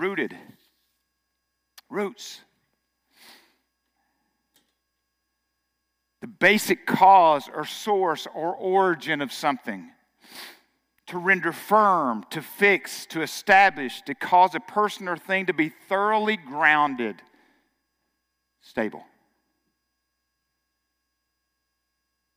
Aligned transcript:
Rooted. 0.00 0.34
Roots. 1.90 2.40
The 6.22 6.26
basic 6.26 6.86
cause 6.86 7.50
or 7.54 7.66
source 7.66 8.26
or 8.34 8.54
origin 8.54 9.20
of 9.20 9.30
something. 9.30 9.90
To 11.08 11.18
render 11.18 11.52
firm, 11.52 12.24
to 12.30 12.40
fix, 12.40 13.04
to 13.06 13.20
establish, 13.20 14.00
to 14.02 14.14
cause 14.14 14.54
a 14.54 14.60
person 14.60 15.06
or 15.06 15.18
thing 15.18 15.44
to 15.46 15.52
be 15.52 15.68
thoroughly 15.68 16.38
grounded, 16.38 17.16
stable. 18.62 19.04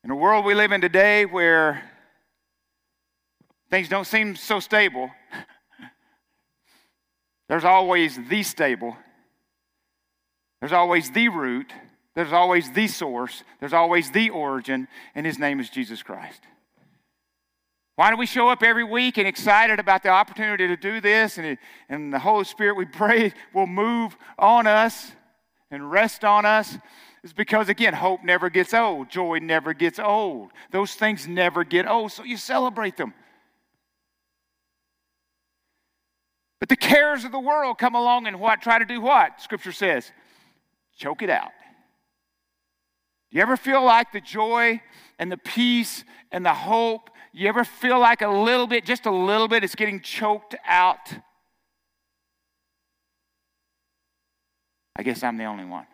In 0.04 0.12
a 0.12 0.16
world 0.18 0.44
we 0.44 0.54
live 0.54 0.74
in 0.74 0.82
today 0.82 1.26
where 1.26 1.82
things 3.70 3.88
don't 3.88 4.06
seem 4.06 4.36
so 4.36 4.60
stable, 4.60 5.10
there's 7.54 7.66
always 7.66 8.18
the 8.30 8.42
stable, 8.42 8.98
there's 10.60 10.74
always 10.74 11.12
the 11.12 11.30
root, 11.30 11.72
there's 12.16 12.34
always 12.34 12.72
the 12.72 12.88
source, 12.88 13.44
there's 13.60 13.74
always 13.74 14.10
the 14.10 14.32
origin, 14.32 14.88
and 15.14 15.24
his 15.24 15.38
name 15.38 15.60
is 15.60 15.70
Jesus 15.70 16.02
Christ. 16.02 16.42
Why 17.96 18.10
do 18.10 18.18
we 18.18 18.26
show 18.26 18.50
up 18.50 18.64
every 18.64 18.84
week 18.84 19.20
and 19.20 19.28
excited 19.28 19.80
about 19.80 20.02
the 20.02 20.10
opportunity 20.10 20.68
to 20.68 20.76
do 20.76 21.00
this? 21.00 21.38
And, 21.38 21.60
and 21.90 22.12
the 22.12 22.18
Holy 22.18 22.44
Spirit, 22.44 22.76
we 22.76 22.86
pray, 22.92 23.32
will 23.54 23.68
move 23.68 24.18
on 24.40 24.66
us 24.66 25.12
and 25.70 25.92
rest 25.92 26.26
on 26.26 26.48
us. 26.48 26.76
It's 27.24 27.34
because, 27.34 27.70
again, 27.70 27.94
hope 27.94 28.24
never 28.24 28.50
gets 28.50 28.74
old, 28.74 29.12
joy 29.12 29.38
never 29.38 29.76
gets 29.76 30.00
old. 30.00 30.50
Those 30.72 30.96
things 30.96 31.28
never 31.28 31.64
get 31.64 31.88
old, 31.88 32.14
so 32.14 32.24
you 32.24 32.38
celebrate 32.38 32.98
them. 32.98 33.14
But 36.64 36.70
the 36.70 36.78
cares 36.78 37.26
of 37.26 37.34
the 37.34 37.42
world 37.42 37.78
come 37.78 37.94
along 37.94 38.26
and 38.26 38.40
what? 38.40 38.62
Try 38.62 38.80
to 38.80 38.86
do 38.86 39.02
what? 39.02 39.42
Scripture 39.42 39.74
says, 39.74 40.10
choke 40.96 41.22
it 41.22 41.30
out. 41.30 41.52
Do 43.30 43.36
you 43.36 43.42
ever 43.42 43.58
feel 43.58 43.84
like 43.84 44.14
the 44.14 44.22
joy 44.22 44.82
and 45.20 45.30
the 45.30 45.36
peace 45.36 46.06
and 46.32 46.46
the 46.46 46.54
hope? 46.54 47.10
You 47.34 47.50
ever 47.50 47.66
feel 47.66 48.00
like 48.00 48.22
a 48.22 48.30
little 48.30 48.66
bit, 48.66 48.86
just 48.86 49.06
a 49.06 49.12
little 49.12 49.50
bit, 49.50 49.66
it's 49.66 49.76
getting 49.76 50.00
choked 50.00 50.56
out? 50.66 51.12
I 54.96 55.04
guess 55.04 55.22
I'm 55.22 55.36
the 55.36 55.44
only 55.44 55.66
one. 55.66 55.86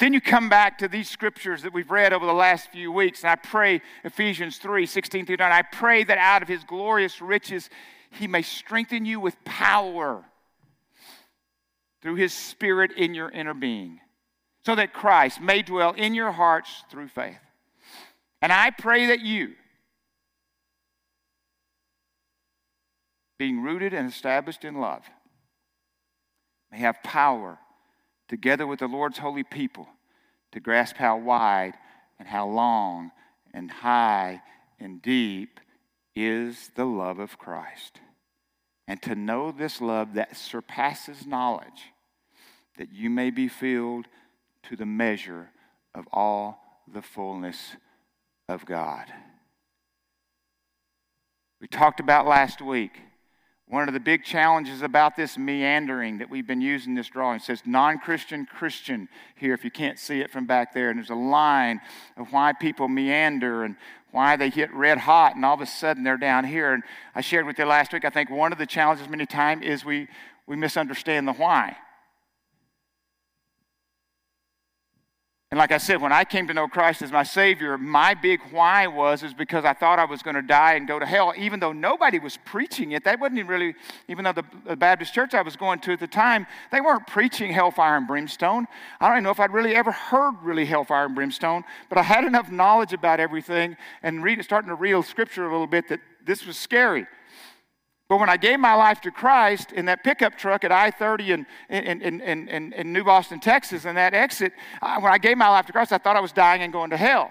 But 0.00 0.06
then 0.06 0.14
you 0.14 0.22
come 0.22 0.48
back 0.48 0.78
to 0.78 0.88
these 0.88 1.10
scriptures 1.10 1.60
that 1.60 1.74
we've 1.74 1.90
read 1.90 2.14
over 2.14 2.24
the 2.24 2.32
last 2.32 2.72
few 2.72 2.90
weeks, 2.90 3.22
and 3.22 3.32
I 3.32 3.34
pray, 3.34 3.82
Ephesians 4.02 4.56
3 4.56 4.86
16 4.86 5.26
through 5.26 5.36
9, 5.36 5.52
I 5.52 5.60
pray 5.60 6.04
that 6.04 6.16
out 6.16 6.40
of 6.40 6.48
his 6.48 6.64
glorious 6.64 7.20
riches 7.20 7.68
he 8.10 8.26
may 8.26 8.40
strengthen 8.40 9.04
you 9.04 9.20
with 9.20 9.36
power 9.44 10.24
through 12.00 12.14
his 12.14 12.32
spirit 12.32 12.92
in 12.96 13.12
your 13.12 13.28
inner 13.28 13.52
being, 13.52 14.00
so 14.64 14.74
that 14.74 14.94
Christ 14.94 15.38
may 15.38 15.60
dwell 15.60 15.92
in 15.92 16.14
your 16.14 16.32
hearts 16.32 16.82
through 16.90 17.08
faith. 17.08 17.36
And 18.40 18.50
I 18.54 18.70
pray 18.70 19.08
that 19.08 19.20
you, 19.20 19.52
being 23.38 23.60
rooted 23.60 23.92
and 23.92 24.08
established 24.08 24.64
in 24.64 24.80
love, 24.80 25.04
may 26.72 26.78
have 26.78 27.02
power 27.02 27.58
together 28.30 28.64
with 28.64 28.78
the 28.78 28.86
Lord's 28.86 29.18
holy 29.18 29.42
people, 29.42 29.88
to 30.52 30.60
grasp 30.60 30.96
how 30.96 31.18
wide 31.18 31.74
and 32.16 32.28
how 32.28 32.46
long 32.46 33.10
and 33.52 33.68
high 33.68 34.40
and 34.78 35.02
deep 35.02 35.58
is 36.14 36.70
the 36.76 36.84
love 36.84 37.18
of 37.18 37.38
Christ. 37.38 37.98
And 38.86 39.02
to 39.02 39.16
know 39.16 39.50
this 39.50 39.80
love 39.80 40.14
that 40.14 40.36
surpasses 40.36 41.26
knowledge, 41.26 41.92
that 42.78 42.92
you 42.92 43.10
may 43.10 43.30
be 43.30 43.48
filled 43.48 44.06
to 44.68 44.76
the 44.76 44.86
measure 44.86 45.50
of 45.92 46.06
all 46.12 46.84
the 46.86 47.02
fullness 47.02 47.74
of 48.48 48.64
God. 48.64 49.06
We 51.60 51.66
talked 51.66 51.98
about 51.98 52.28
last 52.28 52.62
week 52.62 52.92
one 53.70 53.86
of 53.86 53.94
the 53.94 54.00
big 54.00 54.24
challenges 54.24 54.82
about 54.82 55.14
this 55.14 55.38
meandering 55.38 56.18
that 56.18 56.28
we've 56.28 56.46
been 56.46 56.60
using 56.60 56.96
this 56.96 57.06
drawing 57.06 57.38
says 57.38 57.62
non 57.64 57.98
Christian 57.98 58.44
Christian 58.44 59.08
here, 59.36 59.54
if 59.54 59.64
you 59.64 59.70
can't 59.70 59.96
see 59.96 60.20
it 60.20 60.28
from 60.28 60.44
back 60.44 60.74
there. 60.74 60.90
And 60.90 60.98
there's 60.98 61.10
a 61.10 61.14
line 61.14 61.80
of 62.16 62.32
why 62.32 62.52
people 62.52 62.88
meander 62.88 63.62
and 63.62 63.76
why 64.10 64.34
they 64.34 64.50
hit 64.50 64.74
red 64.74 64.98
hot 64.98 65.36
and 65.36 65.44
all 65.44 65.54
of 65.54 65.60
a 65.60 65.66
sudden 65.66 66.02
they're 66.02 66.16
down 66.16 66.44
here. 66.44 66.74
And 66.74 66.82
I 67.14 67.20
shared 67.20 67.46
with 67.46 67.60
you 67.60 67.64
last 67.64 67.92
week, 67.92 68.04
I 68.04 68.10
think 68.10 68.28
one 68.28 68.50
of 68.50 68.58
the 68.58 68.66
challenges 68.66 69.08
many 69.08 69.24
times 69.24 69.64
is 69.64 69.84
we, 69.84 70.08
we 70.48 70.56
misunderstand 70.56 71.28
the 71.28 71.32
why. 71.32 71.76
And 75.52 75.58
like 75.58 75.72
I 75.72 75.78
said, 75.78 76.00
when 76.00 76.12
I 76.12 76.22
came 76.22 76.46
to 76.46 76.54
know 76.54 76.68
Christ 76.68 77.02
as 77.02 77.10
my 77.10 77.24
Savior, 77.24 77.76
my 77.76 78.14
big 78.14 78.38
why 78.52 78.86
was 78.86 79.24
is 79.24 79.34
because 79.34 79.64
I 79.64 79.72
thought 79.72 79.98
I 79.98 80.04
was 80.04 80.22
going 80.22 80.36
to 80.36 80.42
die 80.42 80.74
and 80.74 80.86
go 80.86 81.00
to 81.00 81.04
hell, 81.04 81.34
even 81.36 81.58
though 81.58 81.72
nobody 81.72 82.20
was 82.20 82.36
preaching 82.44 82.92
it. 82.92 83.02
That 83.02 83.18
wasn't 83.18 83.40
even 83.40 83.50
really, 83.50 83.74
even 84.06 84.22
though 84.22 84.32
the, 84.32 84.44
the 84.64 84.76
Baptist 84.76 85.12
church 85.12 85.34
I 85.34 85.42
was 85.42 85.56
going 85.56 85.80
to 85.80 85.92
at 85.92 85.98
the 85.98 86.06
time, 86.06 86.46
they 86.70 86.80
weren't 86.80 87.04
preaching 87.08 87.52
hellfire 87.52 87.96
and 87.96 88.06
brimstone. 88.06 88.68
I 89.00 89.08
don't 89.08 89.16
even 89.16 89.24
know 89.24 89.30
if 89.30 89.40
I'd 89.40 89.52
really 89.52 89.74
ever 89.74 89.90
heard 89.90 90.34
really 90.40 90.66
hellfire 90.66 91.06
and 91.06 91.16
brimstone, 91.16 91.64
but 91.88 91.98
I 91.98 92.02
had 92.02 92.22
enough 92.22 92.48
knowledge 92.52 92.92
about 92.92 93.18
everything 93.18 93.76
and 94.04 94.22
read, 94.22 94.40
starting 94.44 94.68
to 94.68 94.76
read 94.76 95.04
Scripture 95.04 95.48
a 95.48 95.50
little 95.50 95.66
bit 95.66 95.88
that 95.88 95.98
this 96.24 96.46
was 96.46 96.58
scary. 96.58 97.08
But 98.10 98.18
when 98.18 98.28
I 98.28 98.36
gave 98.36 98.58
my 98.58 98.74
life 98.74 99.00
to 99.02 99.12
Christ 99.12 99.70
in 99.70 99.84
that 99.84 100.02
pickup 100.02 100.36
truck 100.36 100.64
at 100.64 100.72
I 100.72 100.90
30 100.90 101.30
in, 101.30 101.46
in, 101.68 102.02
in, 102.02 102.20
in, 102.20 102.72
in 102.72 102.92
New 102.92 103.04
Boston, 103.04 103.38
Texas, 103.38 103.84
and 103.84 103.96
that 103.96 104.14
exit, 104.14 104.52
I, 104.82 104.98
when 104.98 105.12
I 105.12 105.18
gave 105.18 105.38
my 105.38 105.48
life 105.48 105.66
to 105.66 105.72
Christ, 105.72 105.92
I 105.92 105.98
thought 105.98 106.16
I 106.16 106.20
was 106.20 106.32
dying 106.32 106.60
and 106.62 106.72
going 106.72 106.90
to 106.90 106.96
hell. 106.96 107.30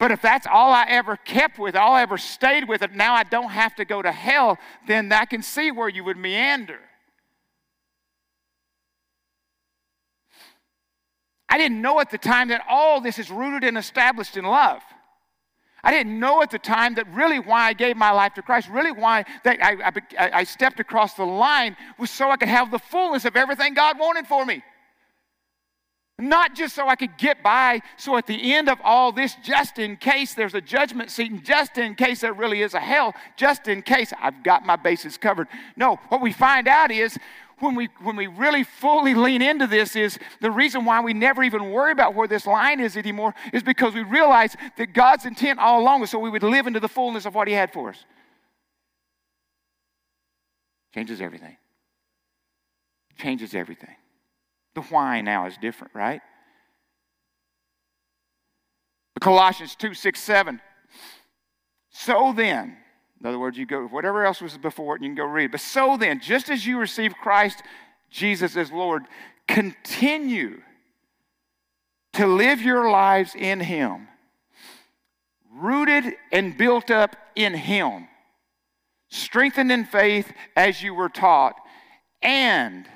But 0.00 0.10
if 0.10 0.20
that's 0.20 0.48
all 0.48 0.72
I 0.72 0.84
ever 0.88 1.16
kept 1.16 1.60
with, 1.60 1.76
all 1.76 1.92
I 1.92 2.02
ever 2.02 2.18
stayed 2.18 2.68
with, 2.68 2.82
it 2.82 2.92
now 2.92 3.14
I 3.14 3.22
don't 3.22 3.50
have 3.50 3.76
to 3.76 3.84
go 3.84 4.02
to 4.02 4.10
hell, 4.10 4.58
then 4.88 5.12
I 5.12 5.26
can 5.26 5.44
see 5.44 5.70
where 5.70 5.88
you 5.88 6.02
would 6.02 6.16
meander. 6.16 6.80
I 11.48 11.56
didn't 11.56 11.80
know 11.80 12.00
at 12.00 12.10
the 12.10 12.18
time 12.18 12.48
that 12.48 12.64
all 12.68 13.00
this 13.00 13.20
is 13.20 13.30
rooted 13.30 13.62
and 13.62 13.78
established 13.78 14.36
in 14.36 14.44
love. 14.44 14.82
I 15.84 15.90
didn't 15.90 16.18
know 16.20 16.42
at 16.42 16.50
the 16.50 16.58
time 16.58 16.94
that 16.94 17.12
really 17.12 17.40
why 17.40 17.68
I 17.68 17.72
gave 17.72 17.96
my 17.96 18.12
life 18.12 18.34
to 18.34 18.42
Christ, 18.42 18.68
really 18.68 18.92
why 18.92 19.24
that 19.42 19.58
I, 19.62 19.92
I, 20.16 20.30
I, 20.40 20.44
stepped 20.44 20.78
across 20.78 21.14
the 21.14 21.24
line 21.24 21.76
was 21.98 22.08
so 22.10 22.30
I 22.30 22.36
could 22.36 22.48
have 22.48 22.70
the 22.70 22.78
fullness 22.78 23.24
of 23.24 23.36
everything 23.36 23.74
God 23.74 23.98
wanted 23.98 24.28
for 24.28 24.46
me. 24.46 24.62
Not 26.20 26.54
just 26.54 26.76
so 26.76 26.86
I 26.86 26.94
could 26.94 27.18
get 27.18 27.42
by, 27.42 27.80
so 27.96 28.16
at 28.16 28.28
the 28.28 28.54
end 28.54 28.68
of 28.68 28.78
all 28.84 29.10
this, 29.10 29.34
just 29.42 29.80
in 29.80 29.96
case 29.96 30.34
there's 30.34 30.54
a 30.54 30.60
judgment 30.60 31.10
seat, 31.10 31.32
and 31.32 31.44
just 31.44 31.78
in 31.78 31.96
case 31.96 32.20
there 32.20 32.32
really 32.32 32.62
is 32.62 32.74
a 32.74 32.80
hell, 32.80 33.12
just 33.36 33.66
in 33.66 33.82
case 33.82 34.12
I've 34.20 34.44
got 34.44 34.64
my 34.64 34.76
bases 34.76 35.16
covered. 35.16 35.48
No, 35.74 35.98
what 36.10 36.20
we 36.20 36.32
find 36.32 36.68
out 36.68 36.92
is 36.92 37.18
when 37.62 37.76
we, 37.76 37.88
when 38.02 38.16
we 38.16 38.26
really 38.26 38.64
fully 38.64 39.14
lean 39.14 39.40
into 39.40 39.66
this 39.66 39.94
is 39.94 40.18
the 40.40 40.50
reason 40.50 40.84
why 40.84 41.00
we 41.00 41.14
never 41.14 41.42
even 41.42 41.70
worry 41.70 41.92
about 41.92 42.14
where 42.14 42.26
this 42.26 42.46
line 42.46 42.80
is 42.80 42.96
anymore 42.96 43.34
is 43.52 43.62
because 43.62 43.94
we 43.94 44.02
realize 44.02 44.56
that 44.76 44.92
God's 44.92 45.24
intent 45.24 45.60
all 45.60 45.80
along 45.80 46.00
was 46.00 46.10
so 46.10 46.18
we 46.18 46.28
would 46.28 46.42
live 46.42 46.66
into 46.66 46.80
the 46.80 46.88
fullness 46.88 47.24
of 47.24 47.34
what 47.34 47.46
He 47.46 47.54
had 47.54 47.72
for 47.72 47.90
us. 47.90 48.04
Changes 50.92 51.20
everything. 51.20 51.56
Changes 53.16 53.54
everything. 53.54 53.94
The 54.74 54.82
why 54.82 55.20
now 55.20 55.46
is 55.46 55.56
different, 55.56 55.94
right? 55.94 56.20
Colossians 59.20 59.76
2 59.76 59.94
6 59.94 60.20
7. 60.20 60.60
So 61.90 62.32
then, 62.34 62.76
in 63.22 63.28
other 63.28 63.38
words, 63.38 63.56
you 63.56 63.66
go, 63.66 63.86
whatever 63.86 64.26
else 64.26 64.40
was 64.40 64.58
before 64.58 64.96
it, 64.96 65.00
and 65.00 65.04
you 65.04 65.10
can 65.10 65.24
go 65.24 65.30
read. 65.30 65.52
But 65.52 65.60
so 65.60 65.96
then, 65.96 66.18
just 66.18 66.50
as 66.50 66.66
you 66.66 66.76
receive 66.76 67.14
Christ 67.14 67.62
Jesus 68.10 68.56
as 68.56 68.72
Lord, 68.72 69.04
continue 69.46 70.60
to 72.14 72.26
live 72.26 72.60
your 72.60 72.90
lives 72.90 73.36
in 73.36 73.60
Him, 73.60 74.08
rooted 75.54 76.14
and 76.32 76.58
built 76.58 76.90
up 76.90 77.14
in 77.36 77.54
Him, 77.54 78.08
strengthened 79.08 79.70
in 79.70 79.84
faith 79.84 80.32
as 80.56 80.82
you 80.82 80.92
were 80.92 81.08
taught, 81.08 81.54
and 82.22 82.86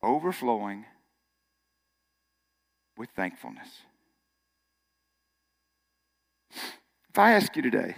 overflowing 0.00 0.84
with 2.96 3.10
thankfulness. 3.16 3.68
If 7.14 7.20
I 7.20 7.34
ask 7.34 7.54
you 7.54 7.62
today, 7.62 7.94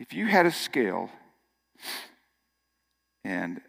if 0.00 0.12
you 0.12 0.26
had 0.26 0.46
a 0.46 0.50
scale, 0.50 1.10
and 3.24 3.60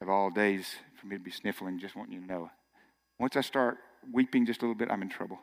of 0.00 0.08
all 0.08 0.30
days 0.30 0.66
for 1.00 1.06
me 1.06 1.16
to 1.16 1.22
be 1.22 1.30
sniffling, 1.30 1.78
just 1.78 1.94
want 1.94 2.10
you 2.10 2.18
to 2.18 2.26
know. 2.26 2.50
Once 3.20 3.36
I 3.36 3.42
start 3.42 3.76
weeping 4.12 4.46
just 4.46 4.62
a 4.62 4.64
little 4.64 4.74
bit, 4.74 4.90
I'm 4.90 5.00
in 5.00 5.08
trouble. 5.08 5.38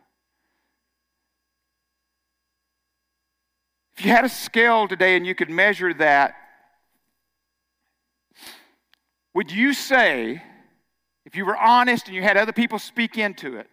If 3.95 4.03
you 4.03 4.11
had 4.11 4.25
a 4.25 4.29
scale 4.29 4.89
today 4.89 5.15
and 5.15 5.25
you 5.25 5.33
could 5.33 5.49
measure 5.49 5.93
that, 5.93 6.35
would 9.33 9.49
you 9.49 9.71
say, 9.71 10.43
if 11.25 11.37
you 11.37 11.45
were 11.45 11.55
honest 11.55 12.07
and 12.07 12.15
you 12.17 12.21
had 12.21 12.35
other 12.35 12.51
people 12.51 12.79
speak 12.79 13.17
into 13.17 13.55
it, 13.55 13.69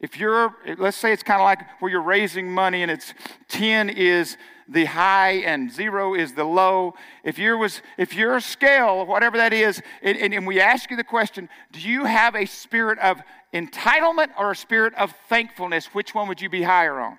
if 0.00 0.18
you're, 0.18 0.54
let's 0.78 0.96
say 0.96 1.12
it's 1.12 1.22
kind 1.22 1.40
of 1.40 1.44
like 1.44 1.60
where 1.80 1.90
you're 1.90 2.02
raising 2.02 2.52
money 2.52 2.82
and 2.82 2.90
it's 2.90 3.14
10 3.48 3.88
is 3.88 4.36
the 4.68 4.84
high 4.84 5.34
and 5.44 5.70
zero 5.70 6.14
is 6.14 6.34
the 6.34 6.44
low. 6.44 6.94
If 7.24 7.38
you're, 7.38 7.56
was, 7.56 7.80
if 7.96 8.14
you're 8.14 8.36
a 8.36 8.40
scale, 8.40 9.06
whatever 9.06 9.36
that 9.38 9.52
is, 9.52 9.80
and, 10.02 10.18
and, 10.18 10.34
and 10.34 10.46
we 10.46 10.60
ask 10.60 10.90
you 10.90 10.96
the 10.96 11.04
question, 11.04 11.48
do 11.72 11.80
you 11.80 12.04
have 12.04 12.34
a 12.34 12.46
spirit 12.46 12.98
of 12.98 13.22
entitlement 13.54 14.28
or 14.38 14.50
a 14.50 14.56
spirit 14.56 14.92
of 14.94 15.14
thankfulness? 15.28 15.86
Which 15.94 16.14
one 16.14 16.28
would 16.28 16.40
you 16.40 16.50
be 16.50 16.62
higher 16.62 17.00
on? 17.00 17.18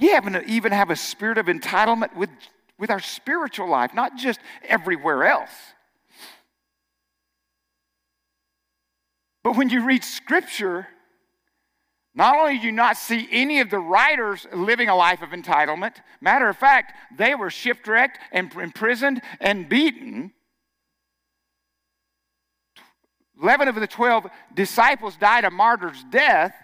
We 0.00 0.08
haven't 0.08 0.48
even 0.48 0.72
have 0.72 0.90
a 0.90 0.96
spirit 0.96 1.38
of 1.38 1.46
entitlement 1.46 2.14
with, 2.14 2.30
with 2.78 2.90
our 2.90 3.00
spiritual 3.00 3.68
life, 3.68 3.94
not 3.94 4.16
just 4.16 4.40
everywhere 4.62 5.24
else. 5.24 5.50
But 9.42 9.56
when 9.56 9.68
you 9.68 9.84
read 9.84 10.04
scripture, 10.04 10.86
not 12.14 12.36
only 12.36 12.58
do 12.58 12.66
you 12.66 12.72
not 12.72 12.96
see 12.96 13.28
any 13.30 13.60
of 13.60 13.70
the 13.70 13.78
writers 13.78 14.46
living 14.52 14.88
a 14.88 14.96
life 14.96 15.22
of 15.22 15.30
entitlement, 15.30 15.96
matter 16.20 16.48
of 16.48 16.56
fact, 16.56 16.92
they 17.16 17.34
were 17.34 17.50
shipwrecked 17.50 18.18
and 18.32 18.52
imprisoned 18.54 19.22
and 19.40 19.68
beaten. 19.68 20.32
11 23.40 23.68
of 23.68 23.76
the 23.76 23.86
12 23.86 24.26
disciples 24.54 25.16
died 25.16 25.44
a 25.44 25.50
martyr's 25.50 26.04
death. 26.10 26.54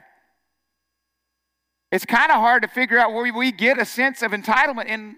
It's 1.94 2.04
kind 2.04 2.32
of 2.32 2.38
hard 2.38 2.62
to 2.62 2.68
figure 2.68 2.98
out 2.98 3.12
where 3.12 3.32
we 3.32 3.52
get 3.52 3.80
a 3.80 3.84
sense 3.84 4.20
of 4.22 4.32
entitlement 4.32 4.86
in 4.86 5.14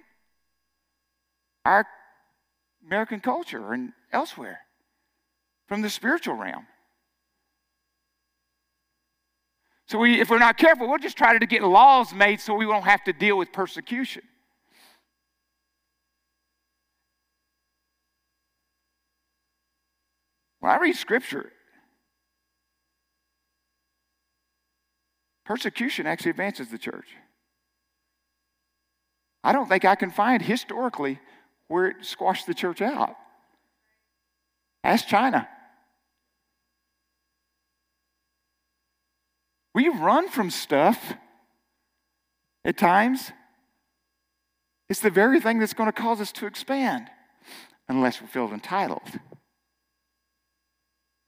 our 1.65 1.87
American 2.85 3.19
culture 3.19 3.73
and 3.73 3.95
elsewhere 4.13 4.61
from 5.69 5.81
the 5.81 5.89
spiritual 5.89 6.35
realm. 6.35 6.67
So 9.87 9.99
we, 9.99 10.21
if 10.21 10.29
we're 10.29 10.39
not 10.39 10.59
careful, 10.59 10.87
we'll 10.87 10.99
just 10.99 11.17
try 11.17 11.39
to 11.39 11.47
get 11.47 11.63
laws 11.63 12.13
made 12.13 12.43
so 12.43 12.53
we 12.53 12.67
won't 12.67 12.85
have 12.85 13.03
to 13.05 13.15
deal 13.15 13.39
with 13.39 13.55
persecution. 13.55 14.25
When 20.61 20.73
I 20.73 20.77
read 20.77 20.97
scripture, 20.97 21.53
Persecution 25.47 26.07
actually 26.07 26.33
advances 26.33 26.69
the 26.69 26.79
church. 26.79 27.07
I 29.45 29.53
don't 29.53 29.69
think 29.69 29.85
I 29.85 29.95
can 29.95 30.11
find 30.11 30.43
historically 30.43 31.21
where 31.69 31.87
it 31.87 32.05
squashed 32.05 32.49
the 32.49 32.55
church 32.55 32.83
out. 32.83 33.15
Ask 34.83 35.07
China. 35.07 35.49
We 39.73 39.89
run 39.89 40.29
from 40.29 40.51
stuff 40.51 41.15
at 42.65 42.77
times. 42.77 43.31
It's 44.89 45.01
the 45.01 45.11
very 45.11 45.41
thing 45.41 45.61
that's 45.61 45.75
going 45.75 45.89
to 45.89 45.93
cause 45.93 46.21
us 46.21 46.33
to 46.33 46.47
expand 46.47 47.09
unless 47.89 48.21
we 48.21 48.27
feel 48.27 48.53
entitled 48.53 49.03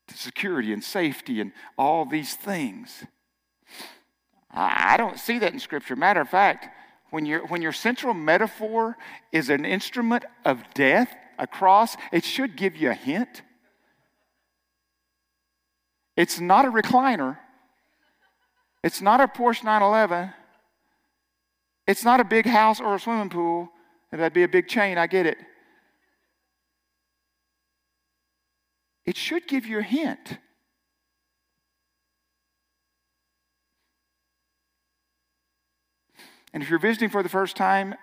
to 0.09 0.17
security 0.17 0.73
and 0.73 0.83
safety 0.83 1.41
and 1.41 1.53
all 1.77 2.05
these 2.05 2.35
things. 2.35 3.05
I 4.51 4.97
don't 4.97 5.19
see 5.19 5.39
that 5.39 5.53
in 5.53 5.61
Scripture. 5.61 5.97
Matter 5.97 6.21
of 6.21 6.29
fact, 6.29 6.69
when, 7.11 7.27
you 7.27 7.41
when 7.49 7.63
your 7.63 7.73
central 7.73 8.15
metaphor 8.15 8.97
is 9.33 9.51
an 9.51 9.65
instrument 9.65 10.25
of 10.45 10.63
death, 10.75 11.15
a 11.39 11.47
cross, 11.47 11.97
it 12.13 12.25
should 12.25 12.57
give 12.57 12.77
you 12.77 12.91
a 12.91 12.95
hint. 12.95 13.43
It's 16.17 16.41
not 16.41 16.65
a 16.65 16.71
recliner. 16.71 17.39
It's 18.83 19.01
not 19.01 19.21
a 19.21 19.29
Porsche 19.29 19.65
911. 19.65 20.33
It's 21.87 22.05
not 22.05 22.21
a 22.21 22.25
big 22.25 22.47
house 22.47 22.81
or 22.81 22.95
a 22.95 23.01
swimming 23.01 23.31
pool. 23.31 23.71
If 24.13 24.19
That'd 24.19 24.33
be 24.33 24.43
a 24.43 24.49
big 24.49 24.69
chain, 24.69 24.99
I 24.99 25.07
get 25.07 25.27
it. 25.27 25.39
It 29.05 29.17
should 29.17 29.47
give 29.47 29.65
you 29.65 29.79
a 29.79 29.83
hint. 29.83 30.39
And 36.53 36.63
if 36.63 36.71
you're 36.71 36.79
visiting 36.79 37.11
for 37.11 37.23
the 37.23 37.29
first 37.29 37.57
time, 37.57 37.95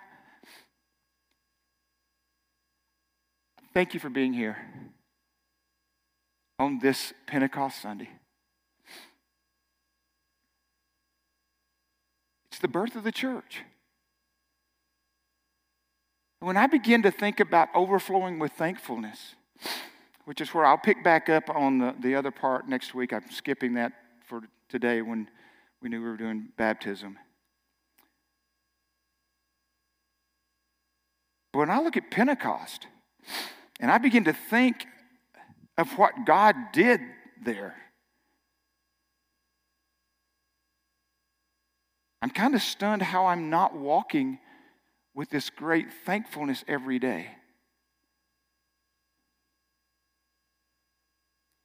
thank 3.74 3.94
you 3.94 4.00
for 4.00 4.08
being 4.08 4.32
here 4.32 4.56
on 6.58 6.78
this 6.78 7.12
Pentecost 7.26 7.82
Sunday. 7.82 8.08
It's 12.50 12.60
the 12.60 12.68
birth 12.68 12.96
of 12.96 13.04
the 13.04 13.12
church. 13.12 13.62
When 16.40 16.56
I 16.56 16.66
begin 16.66 17.02
to 17.02 17.10
think 17.10 17.40
about 17.40 17.68
overflowing 17.74 18.38
with 18.38 18.52
thankfulness, 18.52 19.34
which 20.26 20.40
is 20.40 20.52
where 20.52 20.66
I'll 20.66 20.78
pick 20.78 21.02
back 21.02 21.28
up 21.28 21.48
on 21.48 21.78
the, 21.78 21.94
the 22.00 22.14
other 22.14 22.30
part 22.30 22.68
next 22.68 22.94
week. 22.94 23.12
I'm 23.12 23.30
skipping 23.30 23.74
that 23.74 23.92
for 24.26 24.42
today 24.68 25.00
when 25.00 25.28
we 25.80 25.88
knew 25.88 26.02
we 26.02 26.08
were 26.08 26.16
doing 26.16 26.48
baptism. 26.56 27.18
But 31.56 31.60
when 31.60 31.70
I 31.70 31.80
look 31.80 31.96
at 31.96 32.10
Pentecost 32.10 32.86
and 33.80 33.90
I 33.90 33.96
begin 33.96 34.24
to 34.24 34.34
think 34.34 34.84
of 35.78 35.90
what 35.96 36.12
God 36.26 36.54
did 36.74 37.00
there, 37.42 37.74
I'm 42.20 42.28
kind 42.28 42.54
of 42.54 42.60
stunned 42.60 43.00
how 43.00 43.24
I'm 43.24 43.48
not 43.48 43.74
walking 43.74 44.38
with 45.14 45.30
this 45.30 45.48
great 45.48 45.86
thankfulness 46.04 46.62
every 46.68 46.98
day. 46.98 47.28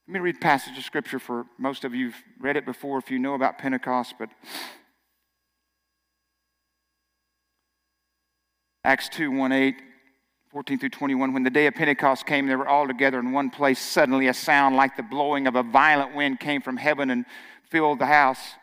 Let 0.08 0.14
me 0.14 0.20
read 0.22 0.40
passage 0.40 0.78
of 0.78 0.86
scripture 0.86 1.20
for 1.20 1.48
most 1.58 1.84
of 1.84 1.94
you. 1.94 2.06
You've 2.06 2.24
read 2.40 2.56
it 2.56 2.66
before 2.66 2.98
if 2.98 3.12
you 3.12 3.20
know 3.20 3.34
about 3.34 3.58
Pentecost, 3.58 4.14
but 4.18 4.30
Acts 8.84 9.10
2 9.10 9.32
1 9.32 9.52
8, 9.52 9.76
14 10.52 10.80
through 10.80 10.90
21. 10.90 11.34
When 11.34 11.44
the 11.44 11.50
day 11.50 11.68
of 11.68 11.76
Pentecost 11.76 12.26
came, 12.26 12.48
they 12.48 12.56
were 12.56 12.68
all 12.68 12.88
together 12.88 13.20
in 13.20 13.32
one 13.32 13.50
place. 13.52 13.80
Suddenly, 13.80 14.28
a 14.28 14.34
sound 14.34 14.76
like 14.76 14.98
the 14.98 15.04
blowing 15.04 15.46
of 15.46 15.56
a 15.56 15.64
violent 15.64 16.16
wind 16.16 16.40
came 16.40 16.62
from 16.62 16.78
heaven 16.78 17.12
and 17.12 17.26
filled 17.70 18.00
the 18.00 18.08
house 18.08 18.56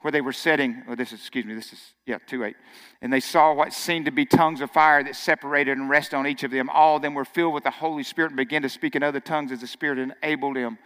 where 0.00 0.10
they 0.10 0.20
were 0.20 0.32
sitting. 0.32 0.82
Oh, 0.88 0.96
this 0.96 1.12
is, 1.12 1.20
excuse 1.20 1.44
me, 1.44 1.54
this 1.54 1.72
is, 1.72 1.80
yeah, 2.06 2.18
2 2.26 2.42
8. 2.42 2.56
And 3.02 3.12
they 3.12 3.20
saw 3.20 3.54
what 3.54 3.72
seemed 3.72 4.06
to 4.06 4.10
be 4.10 4.26
tongues 4.26 4.60
of 4.60 4.70
fire 4.72 5.02
that 5.04 5.14
separated 5.14 5.78
and 5.78 5.88
rested 5.88 6.16
on 6.16 6.26
each 6.26 6.42
of 6.42 6.50
them. 6.50 6.68
All 6.68 6.96
of 6.96 7.02
them 7.02 7.14
were 7.14 7.24
filled 7.24 7.54
with 7.54 7.62
the 7.62 7.70
Holy 7.70 8.02
Spirit 8.02 8.32
and 8.32 8.36
began 8.36 8.62
to 8.62 8.68
speak 8.68 8.96
in 8.96 9.04
other 9.04 9.20
tongues 9.20 9.52
as 9.52 9.60
the 9.60 9.68
Spirit 9.68 9.98
enabled 9.98 10.56
them. 10.56 10.78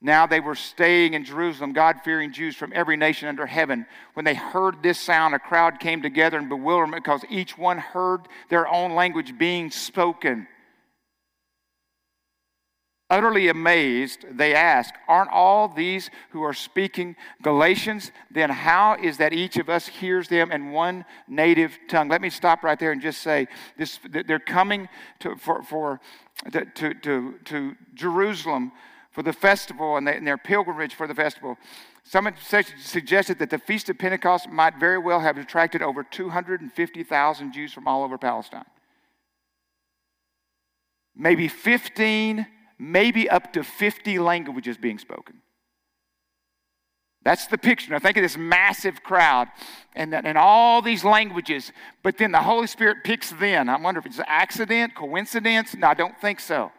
Now 0.00 0.26
they 0.26 0.38
were 0.38 0.54
staying 0.54 1.14
in 1.14 1.24
Jerusalem, 1.24 1.72
God 1.72 2.02
fearing 2.04 2.32
Jews 2.32 2.54
from 2.54 2.72
every 2.72 2.96
nation 2.96 3.28
under 3.28 3.46
heaven. 3.46 3.84
When 4.14 4.24
they 4.24 4.34
heard 4.34 4.82
this 4.82 4.98
sound, 4.98 5.34
a 5.34 5.40
crowd 5.40 5.80
came 5.80 6.02
together 6.02 6.38
in 6.38 6.48
bewilderment 6.48 7.02
because 7.02 7.24
each 7.28 7.58
one 7.58 7.78
heard 7.78 8.20
their 8.48 8.68
own 8.68 8.94
language 8.94 9.36
being 9.36 9.70
spoken. 9.70 10.46
Utterly 13.10 13.48
amazed, 13.48 14.26
they 14.30 14.54
asked, 14.54 14.92
Aren't 15.08 15.30
all 15.30 15.66
these 15.66 16.10
who 16.30 16.42
are 16.42 16.52
speaking 16.52 17.16
Galileans? 17.42 18.12
Then 18.30 18.50
how 18.50 18.98
is 19.02 19.16
that 19.16 19.32
each 19.32 19.56
of 19.56 19.70
us 19.70 19.88
hears 19.88 20.28
them 20.28 20.52
in 20.52 20.72
one 20.72 21.06
native 21.26 21.76
tongue? 21.88 22.08
Let 22.08 22.20
me 22.20 22.28
stop 22.28 22.62
right 22.62 22.78
there 22.78 22.92
and 22.92 23.00
just 23.00 23.22
say 23.22 23.48
this 23.78 23.98
they're 24.10 24.38
coming 24.38 24.90
to, 25.20 25.36
for, 25.36 25.62
for, 25.62 26.00
to, 26.52 26.92
to, 26.94 27.34
to 27.46 27.76
Jerusalem 27.94 28.72
for 29.18 29.24
the 29.24 29.32
festival 29.32 29.96
and, 29.96 30.06
their 30.06 30.38
pilgrimage 30.38 30.94
for 30.94 31.08
the 31.08 31.14
festival. 31.14 31.58
Some 32.04 32.32
suggested 32.38 33.40
that 33.40 33.50
the 33.50 33.58
Feast 33.58 33.88
of 33.88 33.98
Pentecost 33.98 34.48
might 34.48 34.78
very 34.78 34.98
well 34.98 35.18
have 35.18 35.36
attracted 35.38 35.82
over 35.82 36.04
250,000 36.04 37.52
Jews 37.52 37.72
from 37.72 37.88
all 37.88 38.04
over 38.04 38.16
Palestine. 38.16 38.64
Maybe 41.16 41.48
15, 41.48 42.46
maybe 42.78 43.28
up 43.28 43.52
to 43.54 43.64
50 43.64 44.20
languages 44.20 44.76
being 44.76 45.00
spoken. 45.00 45.42
That's 47.24 47.48
the 47.48 47.58
picture. 47.58 47.90
Now 47.90 47.98
think 47.98 48.18
of 48.18 48.22
this 48.22 48.36
massive 48.36 49.02
crowd 49.02 49.48
and, 49.96 50.14
and 50.14 50.38
all 50.38 50.80
these 50.80 51.02
languages, 51.02 51.72
but 52.04 52.18
then 52.18 52.30
the 52.30 52.42
Holy 52.42 52.68
Spirit 52.68 52.98
picks 53.02 53.32
then. 53.32 53.68
I 53.68 53.80
wonder 53.80 53.98
if 53.98 54.06
it's 54.06 54.20
an 54.20 54.26
accident, 54.28 54.94
coincidence. 54.94 55.74
No, 55.74 55.88
I 55.88 55.94
don't 55.94 56.16
think 56.20 56.38
so. 56.38 56.70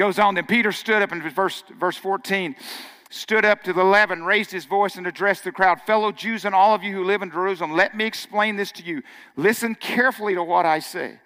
Goes 0.00 0.18
on, 0.18 0.34
then 0.34 0.46
Peter 0.46 0.72
stood 0.72 1.02
up 1.02 1.12
in 1.12 1.20
verse, 1.30 1.62
verse 1.78 1.98
14 1.98 2.56
stood 3.10 3.44
up 3.44 3.62
to 3.64 3.74
the 3.74 3.82
eleven, 3.82 4.24
raised 4.24 4.50
his 4.50 4.64
voice, 4.64 4.96
and 4.96 5.06
addressed 5.06 5.44
the 5.44 5.52
crowd 5.52 5.82
Fellow 5.82 6.10
Jews 6.10 6.46
and 6.46 6.54
all 6.54 6.74
of 6.74 6.82
you 6.82 6.94
who 6.94 7.04
live 7.04 7.20
in 7.20 7.30
Jerusalem, 7.30 7.72
let 7.72 7.94
me 7.94 8.06
explain 8.06 8.56
this 8.56 8.72
to 8.72 8.82
you. 8.82 9.02
Listen 9.36 9.74
carefully 9.74 10.34
to 10.36 10.42
what 10.42 10.64
I 10.64 10.78
say. 10.78 11.20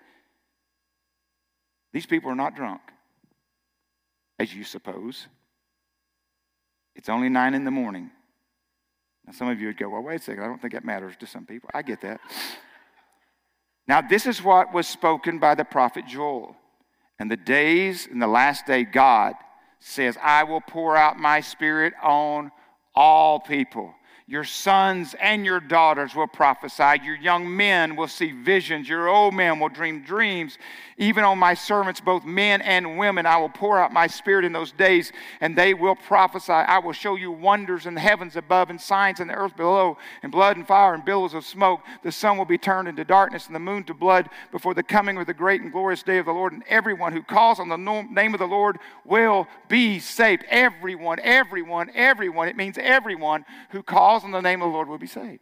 These 1.92 2.06
people 2.06 2.32
are 2.32 2.34
not 2.34 2.56
drunk, 2.56 2.80
as 4.40 4.52
you 4.52 4.64
suppose. 4.64 5.28
It's 6.96 7.08
only 7.08 7.28
nine 7.28 7.54
in 7.54 7.64
the 7.64 7.70
morning. 7.70 8.10
Now, 9.24 9.34
some 9.34 9.46
of 9.46 9.60
you 9.60 9.68
would 9.68 9.78
go, 9.78 9.88
Well, 9.88 10.02
wait 10.02 10.18
a 10.18 10.24
second, 10.24 10.42
I 10.42 10.48
don't 10.48 10.60
think 10.60 10.72
that 10.72 10.84
matters 10.84 11.14
to 11.20 11.28
some 11.28 11.46
people. 11.46 11.70
I 11.72 11.82
get 11.82 12.00
that. 12.00 12.20
now, 13.86 14.00
this 14.00 14.26
is 14.26 14.42
what 14.42 14.74
was 14.74 14.88
spoken 14.88 15.38
by 15.38 15.54
the 15.54 15.64
prophet 15.64 16.08
Joel. 16.08 16.56
And 17.18 17.30
the 17.30 17.36
days, 17.36 18.06
in 18.06 18.18
the 18.18 18.26
last 18.26 18.66
day, 18.66 18.84
God 18.84 19.34
says, 19.78 20.16
I 20.22 20.44
will 20.44 20.60
pour 20.60 20.96
out 20.96 21.18
my 21.18 21.40
spirit 21.40 21.94
on 22.02 22.50
all 22.94 23.40
people. 23.40 23.94
Your 24.26 24.44
sons 24.44 25.14
and 25.20 25.44
your 25.44 25.60
daughters 25.60 26.14
will 26.14 26.26
prophesy. 26.26 27.04
Your 27.04 27.16
young 27.16 27.54
men 27.54 27.94
will 27.94 28.08
see 28.08 28.32
visions. 28.32 28.88
Your 28.88 29.06
old 29.06 29.34
men 29.34 29.60
will 29.60 29.68
dream 29.68 30.02
dreams. 30.02 30.56
Even 30.96 31.24
on 31.24 31.38
my 31.38 31.52
servants, 31.52 32.00
both 32.00 32.24
men 32.24 32.62
and 32.62 32.96
women, 32.96 33.26
I 33.26 33.36
will 33.36 33.50
pour 33.50 33.78
out 33.78 33.92
my 33.92 34.06
spirit 34.06 34.46
in 34.46 34.52
those 34.52 34.72
days, 34.72 35.12
and 35.42 35.54
they 35.54 35.74
will 35.74 35.94
prophesy. 35.94 36.52
I 36.52 36.78
will 36.78 36.92
show 36.94 37.16
you 37.16 37.32
wonders 37.32 37.84
in 37.84 37.94
the 37.94 38.00
heavens 38.00 38.36
above 38.36 38.70
and 38.70 38.80
signs 38.80 39.20
in 39.20 39.28
the 39.28 39.34
earth 39.34 39.56
below, 39.56 39.98
and 40.22 40.32
blood 40.32 40.56
and 40.56 40.66
fire 40.66 40.94
and 40.94 41.04
billows 41.04 41.34
of 41.34 41.44
smoke. 41.44 41.80
The 42.02 42.12
sun 42.12 42.38
will 42.38 42.44
be 42.46 42.56
turned 42.56 42.88
into 42.88 43.04
darkness 43.04 43.46
and 43.46 43.54
the 43.54 43.60
moon 43.60 43.84
to 43.84 43.94
blood 43.94 44.30
before 44.52 44.72
the 44.72 44.82
coming 44.82 45.18
of 45.18 45.26
the 45.26 45.34
great 45.34 45.60
and 45.60 45.72
glorious 45.72 46.02
day 46.02 46.16
of 46.16 46.26
the 46.26 46.32
Lord. 46.32 46.54
And 46.54 46.62
everyone 46.66 47.12
who 47.12 47.22
calls 47.22 47.58
on 47.60 47.68
the 47.68 47.76
name 47.76 48.32
of 48.32 48.40
the 48.40 48.46
Lord 48.46 48.78
will 49.04 49.48
be 49.68 49.98
saved. 49.98 50.44
Everyone, 50.48 51.18
everyone, 51.20 51.90
everyone. 51.94 52.48
It 52.48 52.56
means 52.56 52.78
everyone 52.78 53.44
who 53.70 53.82
calls 53.82 54.13
calls 54.14 54.24
on 54.24 54.30
the 54.30 54.40
name 54.40 54.62
of 54.62 54.68
the 54.68 54.72
Lord 54.72 54.88
will 54.88 54.98
be 54.98 55.08
saved. 55.08 55.40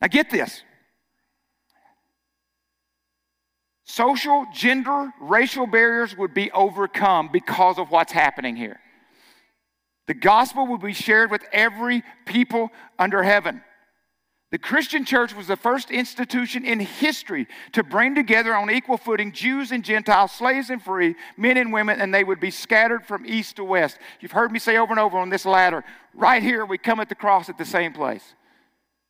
Now, 0.00 0.08
get 0.08 0.30
this 0.30 0.62
social, 3.84 4.46
gender, 4.52 5.12
racial 5.20 5.66
barriers 5.66 6.16
would 6.16 6.34
be 6.34 6.50
overcome 6.50 7.28
because 7.32 7.78
of 7.78 7.90
what's 7.90 8.12
happening 8.12 8.56
here. 8.56 8.80
The 10.06 10.14
gospel 10.14 10.66
will 10.66 10.78
be 10.78 10.92
shared 10.92 11.30
with 11.30 11.44
every 11.52 12.02
people 12.26 12.70
under 12.98 13.22
heaven. 13.22 13.62
The 14.50 14.58
Christian 14.58 15.04
church 15.04 15.32
was 15.34 15.46
the 15.46 15.56
first 15.56 15.92
institution 15.92 16.64
in 16.64 16.80
history 16.80 17.46
to 17.72 17.84
bring 17.84 18.16
together 18.16 18.52
on 18.52 18.68
equal 18.68 18.96
footing 18.96 19.30
Jews 19.30 19.70
and 19.70 19.84
Gentiles, 19.84 20.32
slaves 20.32 20.70
and 20.70 20.82
free, 20.82 21.14
men 21.36 21.56
and 21.56 21.72
women, 21.72 22.00
and 22.00 22.12
they 22.12 22.24
would 22.24 22.40
be 22.40 22.50
scattered 22.50 23.06
from 23.06 23.24
east 23.24 23.56
to 23.56 23.64
west. 23.64 23.98
You've 24.20 24.32
heard 24.32 24.50
me 24.50 24.58
say 24.58 24.76
over 24.76 24.92
and 24.92 24.98
over 24.98 25.18
on 25.18 25.30
this 25.30 25.46
ladder 25.46 25.84
right 26.14 26.42
here, 26.42 26.66
we 26.66 26.78
come 26.78 26.98
at 26.98 27.08
the 27.08 27.14
cross 27.14 27.48
at 27.48 27.58
the 27.58 27.64
same 27.64 27.92
place. 27.92 28.34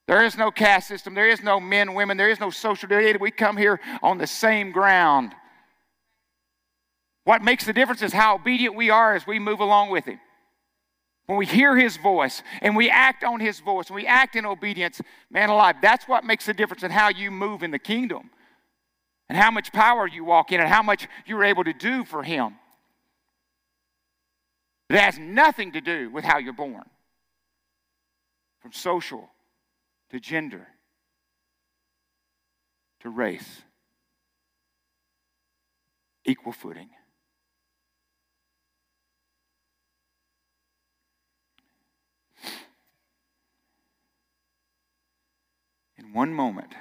There 0.07 0.25
is 0.25 0.37
no 0.37 0.51
caste 0.51 0.89
system, 0.89 1.15
there 1.15 1.29
is 1.29 1.43
no 1.43 1.59
men, 1.59 1.95
women, 1.95 2.19
there 2.19 2.31
is 2.31 2.41
no 2.41 2.51
social 2.51 2.89
division. 2.89 3.19
We 3.21 3.31
come 3.31 3.57
here 3.57 3.81
on 4.03 4.19
the 4.19 4.27
same 4.27 4.73
ground. 4.73 5.33
What 7.25 7.43
makes 7.43 7.65
the 7.65 7.73
difference 7.73 8.03
is 8.03 8.13
how 8.13 8.35
obedient 8.35 8.75
we 8.75 8.91
are 8.91 9.15
as 9.15 9.27
we 9.27 9.39
move 9.39 9.61
along 9.61 9.91
with 9.91 10.05
Him. 10.05 10.21
When 11.27 11.39
we 11.39 11.47
hear 11.47 11.77
his 11.77 11.97
voice 11.97 12.43
and 12.61 12.75
we 12.75 12.91
act 12.91 13.23
on 13.23 13.39
his 13.39 13.61
voice 13.61 13.87
and 13.87 13.95
we 13.95 14.07
act 14.07 14.35
in 14.35 14.45
obedience, 14.45 15.01
man 15.31 15.49
alive, 15.49 15.77
that's 15.81 16.09
what 16.09 16.25
makes 16.25 16.47
the 16.47 16.55
difference 16.55 16.83
in 16.83 16.91
how 16.91 17.09
you 17.09 17.31
move 17.31 17.63
in 17.63 17.71
the 17.71 17.79
kingdom 17.79 18.31
and 19.29 19.39
how 19.39 19.51
much 19.53 19.73
power 19.73 20.09
you 20.09 20.25
walk 20.25 20.51
in 20.51 20.61
and 20.61 20.69
how 20.69 20.83
much 20.83 21.07
you're 21.25 21.45
able 21.45 21.63
to 21.63 21.73
do 21.73 22.05
for 22.05 22.25
him. 22.25 22.57
It 24.89 24.97
has 24.97 25.21
nothing 25.21 25.73
to 25.73 25.81
do 25.81 26.11
with 26.11 26.25
how 26.25 26.39
you're 26.39 26.53
born, 26.53 26.83
from 28.61 28.73
social 28.73 29.31
to 30.11 30.19
gender 30.19 30.67
to 33.03 33.09
race, 33.09 33.63
equal 36.25 36.53
footing. 36.53 36.91
One 46.13 46.33
moment, 46.33 46.73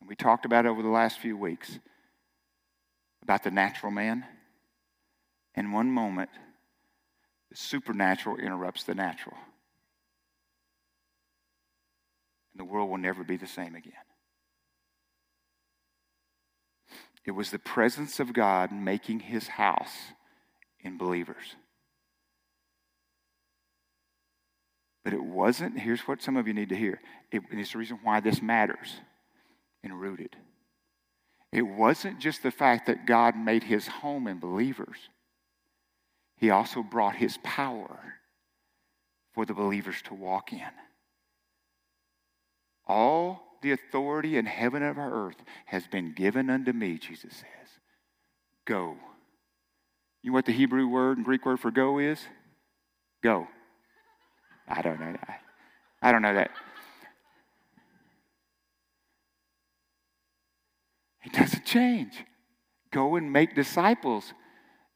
and 0.00 0.08
we 0.08 0.16
talked 0.16 0.44
about 0.44 0.66
over 0.66 0.82
the 0.82 0.88
last 0.88 1.18
few 1.18 1.36
weeks, 1.36 1.78
about 3.22 3.42
the 3.42 3.50
natural 3.50 3.92
man. 3.92 4.24
In 5.54 5.72
one 5.72 5.90
moment, 5.90 6.30
the 7.50 7.56
supernatural 7.56 8.36
interrupts 8.36 8.84
the 8.84 8.94
natural. 8.94 9.36
And 12.52 12.60
the 12.60 12.64
world 12.64 12.90
will 12.90 12.98
never 12.98 13.24
be 13.24 13.36
the 13.36 13.46
same 13.46 13.74
again. 13.74 13.92
It 17.24 17.32
was 17.32 17.50
the 17.50 17.58
presence 17.58 18.20
of 18.20 18.32
God 18.32 18.72
making 18.72 19.20
his 19.20 19.48
house 19.48 20.12
in 20.80 20.96
believers. 20.96 21.56
But 25.08 25.14
it 25.14 25.24
wasn't, 25.24 25.78
here's 25.78 26.02
what 26.02 26.20
some 26.20 26.36
of 26.36 26.46
you 26.46 26.52
need 26.52 26.68
to 26.68 26.76
hear. 26.76 27.00
It, 27.32 27.40
it's 27.50 27.72
the 27.72 27.78
reason 27.78 27.98
why 28.02 28.20
this 28.20 28.42
matters 28.42 28.92
and 29.82 29.98
rooted. 29.98 30.36
It 31.50 31.62
wasn't 31.62 32.20
just 32.20 32.42
the 32.42 32.50
fact 32.50 32.88
that 32.88 33.06
God 33.06 33.34
made 33.34 33.62
his 33.62 33.86
home 33.88 34.26
in 34.26 34.38
believers, 34.38 34.98
he 36.36 36.50
also 36.50 36.82
brought 36.82 37.16
his 37.16 37.38
power 37.42 38.16
for 39.32 39.46
the 39.46 39.54
believers 39.54 39.96
to 40.08 40.14
walk 40.14 40.52
in. 40.52 40.60
All 42.86 43.56
the 43.62 43.72
authority 43.72 44.36
in 44.36 44.44
heaven 44.44 44.82
and 44.82 44.98
earth 44.98 45.42
has 45.64 45.86
been 45.86 46.12
given 46.12 46.50
unto 46.50 46.74
me, 46.74 46.98
Jesus 46.98 47.32
says. 47.32 47.70
Go. 48.66 48.96
You 50.22 50.32
know 50.32 50.34
what 50.34 50.44
the 50.44 50.52
Hebrew 50.52 50.86
word 50.86 51.16
and 51.16 51.24
Greek 51.24 51.46
word 51.46 51.60
for 51.60 51.70
go 51.70 51.96
is? 51.96 52.20
Go. 53.22 53.48
I 54.68 54.82
don't 54.82 55.00
know 55.00 55.12
that. 55.12 55.40
I 56.02 56.12
don't 56.12 56.22
know 56.22 56.34
that. 56.34 56.50
It 61.24 61.32
doesn't 61.32 61.64
change. 61.64 62.24
Go 62.90 63.16
and 63.16 63.32
make 63.32 63.54
disciples. 63.54 64.32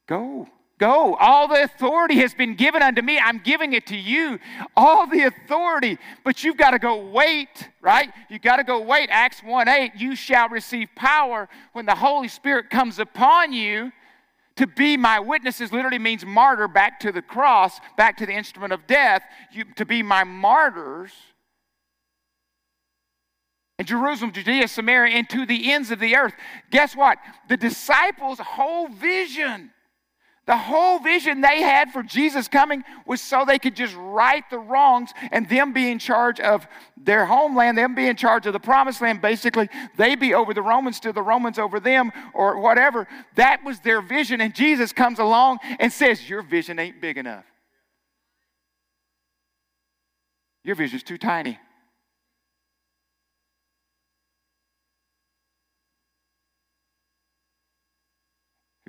Go. 0.06 0.48
Go. 0.78 1.14
All 1.16 1.46
the 1.48 1.62
authority 1.62 2.16
has 2.16 2.34
been 2.34 2.54
given 2.54 2.82
unto 2.82 3.02
me. 3.02 3.18
I'm 3.18 3.38
giving 3.38 3.72
it 3.72 3.86
to 3.88 3.96
you. 3.96 4.38
All 4.76 5.06
the 5.06 5.22
authority. 5.22 5.98
But 6.24 6.42
you've 6.42 6.56
got 6.56 6.70
to 6.70 6.78
go 6.78 7.06
wait, 7.10 7.68
right? 7.80 8.10
You've 8.30 8.42
got 8.42 8.56
to 8.56 8.64
go 8.64 8.80
wait. 8.80 9.08
Acts 9.10 9.42
1 9.42 9.68
8, 9.68 9.92
you 9.96 10.16
shall 10.16 10.48
receive 10.48 10.88
power 10.96 11.48
when 11.72 11.86
the 11.86 11.94
Holy 11.94 12.28
Spirit 12.28 12.70
comes 12.70 12.98
upon 12.98 13.52
you 13.52 13.92
to 14.56 14.66
be 14.66 14.96
my 14.96 15.18
witnesses 15.20 15.72
literally 15.72 15.98
means 15.98 16.24
martyr 16.24 16.68
back 16.68 17.00
to 17.00 17.12
the 17.12 17.22
cross, 17.22 17.80
back 17.96 18.16
to 18.18 18.26
the 18.26 18.32
instrument 18.32 18.72
of 18.72 18.86
death. 18.86 19.22
You, 19.52 19.64
to 19.76 19.84
be 19.84 20.02
my 20.02 20.24
martyrs 20.24 21.12
in 23.78 23.86
Jerusalem, 23.86 24.32
Judea, 24.32 24.68
Samaria, 24.68 25.16
and 25.16 25.28
to 25.30 25.46
the 25.46 25.72
ends 25.72 25.90
of 25.90 25.98
the 25.98 26.16
earth. 26.16 26.34
Guess 26.70 26.94
what? 26.94 27.18
The 27.48 27.56
disciples' 27.56 28.38
whole 28.38 28.88
vision 28.88 29.70
the 30.44 30.56
whole 30.56 30.98
vision 30.98 31.40
they 31.40 31.62
had 31.62 31.92
for 31.92 32.02
Jesus 32.02 32.48
coming 32.48 32.82
was 33.06 33.20
so 33.20 33.44
they 33.46 33.60
could 33.60 33.76
just 33.76 33.94
right 33.96 34.42
the 34.50 34.58
wrongs 34.58 35.12
and 35.30 35.48
them 35.48 35.72
be 35.72 35.88
in 35.88 36.00
charge 36.00 36.40
of 36.40 36.66
their 36.96 37.26
homeland, 37.26 37.78
them 37.78 37.94
be 37.94 38.08
in 38.08 38.16
charge 38.16 38.46
of 38.46 38.52
the 38.52 38.60
promised 38.60 39.00
land. 39.00 39.22
Basically, 39.22 39.68
they 39.96 40.16
be 40.16 40.34
over 40.34 40.52
the 40.52 40.62
Romans 40.62 40.98
to 41.00 41.12
the 41.12 41.22
Romans 41.22 41.60
over 41.60 41.78
them 41.78 42.10
or 42.34 42.58
whatever. 42.58 43.06
That 43.36 43.62
was 43.64 43.78
their 43.80 44.02
vision. 44.02 44.40
And 44.40 44.52
Jesus 44.52 44.92
comes 44.92 45.20
along 45.20 45.58
and 45.78 45.92
says, 45.92 46.28
Your 46.28 46.42
vision 46.42 46.80
ain't 46.80 47.00
big 47.00 47.18
enough. 47.18 47.44
Your 50.64 50.74
vision's 50.74 51.04
too 51.04 51.18
tiny. 51.18 51.58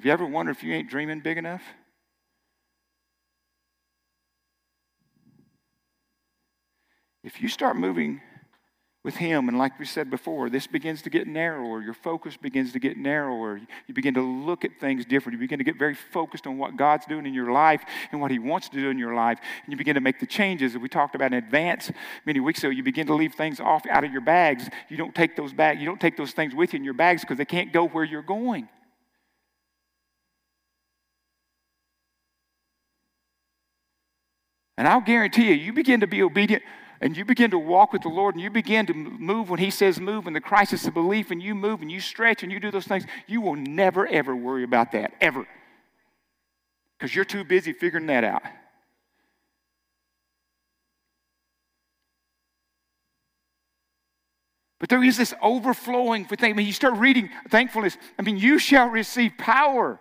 Have 0.04 0.08
you 0.08 0.12
ever 0.12 0.26
wondered 0.26 0.58
if 0.58 0.64
you 0.64 0.74
ain't 0.74 0.90
dreaming 0.90 1.22
big 1.22 1.38
enough? 1.38 1.62
If 7.24 7.42
you 7.42 7.48
start 7.48 7.78
moving 7.78 8.20
with 9.06 9.16
Him. 9.16 9.48
And 9.48 9.58
like 9.58 9.80
we 9.80 9.86
said 9.86 10.10
before, 10.10 10.50
this 10.50 10.68
begins 10.68 11.04
to 11.04 11.10
get 11.10 11.26
narrower. 11.26 11.82
Your 11.82 11.94
focus 11.94 12.36
begins 12.36 12.74
to 12.74 12.80
get 12.80 12.98
narrower. 12.98 13.62
You 13.88 13.94
begin 13.94 14.14
to 14.16 14.22
look 14.22 14.66
at 14.66 14.72
things 14.82 15.06
different. 15.06 15.36
You 15.36 15.40
begin 15.40 15.60
to 15.60 15.64
get 15.64 15.80
very 15.80 15.96
focused 15.96 16.48
on 16.48 16.58
what 16.58 16.76
God's 16.76 17.06
doing 17.06 17.26
in 17.26 17.34
your 17.34 17.54
life 17.54 17.82
and 18.12 18.20
what 18.20 18.30
He 18.30 18.40
wants 18.40 18.68
to 18.68 18.82
do 18.82 18.90
in 18.90 18.98
your 18.98 19.16
life. 19.16 19.40
And 19.64 19.72
you 19.72 19.78
begin 19.78 19.96
to 19.96 20.02
make 20.02 20.20
the 20.20 20.26
changes 20.26 20.74
that 20.74 20.80
we 20.80 20.90
talked 20.90 21.16
about 21.16 21.28
in 21.28 21.38
advance 21.38 21.90
many 22.26 22.42
weeks 22.42 22.60
ago. 22.60 22.72
You 22.72 22.84
begin 22.84 23.08
to 23.08 23.16
leave 23.16 23.36
things 23.36 23.62
off 23.62 23.86
out 23.90 24.04
of 24.04 24.12
your 24.12 24.20
bags. 24.20 24.70
You 24.90 24.98
don't 24.98 25.16
take 25.16 25.38
those 25.38 25.54
bags, 25.54 25.80
you 25.80 25.86
don't 25.86 26.02
take 26.02 26.18
those 26.18 26.34
things 26.34 26.54
with 26.54 26.74
you 26.74 26.78
in 26.78 26.84
your 26.84 26.94
bags 26.94 27.22
because 27.22 27.38
they 27.38 27.46
can't 27.46 27.72
go 27.72 27.88
where 27.88 28.04
you're 28.04 28.22
going. 28.22 28.68
And 34.78 34.88
I'll 34.88 35.02
guarantee 35.02 35.50
you, 35.50 35.56
you 35.56 35.74
begin 35.74 36.00
to 36.00 36.08
be 36.08 36.24
obedient 36.24 36.64
and 37.00 37.18
you 37.18 37.26
begin 37.26 37.52
to 37.52 37.60
walk 37.60 37.92
with 37.94 38.02
the 38.02 38.10
Lord 38.10 38.36
and 38.36 38.44
you 38.44 38.50
begin 38.50 38.86
to 38.86 38.94
move 38.94 39.50
when 39.50 39.60
He 39.60 39.70
says 39.70 40.00
move 40.00 40.26
in 40.26 40.34
the 40.34 40.42
crisis 40.42 40.88
of 40.88 40.94
belief 40.94 41.32
and 41.32 41.42
you 41.44 41.54
move 41.54 41.82
and 41.82 41.92
you 41.92 42.00
stretch 42.00 42.44
and 42.44 42.52
you 42.52 42.60
do 42.60 42.72
those 42.72 42.88
things, 42.88 43.06
you 43.28 43.42
will 43.42 43.56
never, 43.56 44.08
ever 44.08 44.36
worry 44.36 44.64
about 44.64 44.94
that, 44.94 45.14
ever. 45.22 45.46
Because 46.98 47.14
you're 47.14 47.26
too 47.26 47.44
busy 47.44 47.74
figuring 47.74 48.08
that 48.08 48.24
out. 48.24 48.42
But 54.80 54.90
there 54.90 55.04
is 55.04 55.18
this 55.18 55.34
overflowing 55.42 56.26
thing. 56.26 56.52
I 56.52 56.54
mean, 56.54 56.68
you 56.68 56.74
start 56.74 56.98
reading 56.98 57.30
thankfulness. 57.50 57.96
I 58.20 58.22
mean, 58.22 58.38
you 58.38 58.60
shall 58.60 58.90
receive 58.90 59.32
power. 59.38 60.00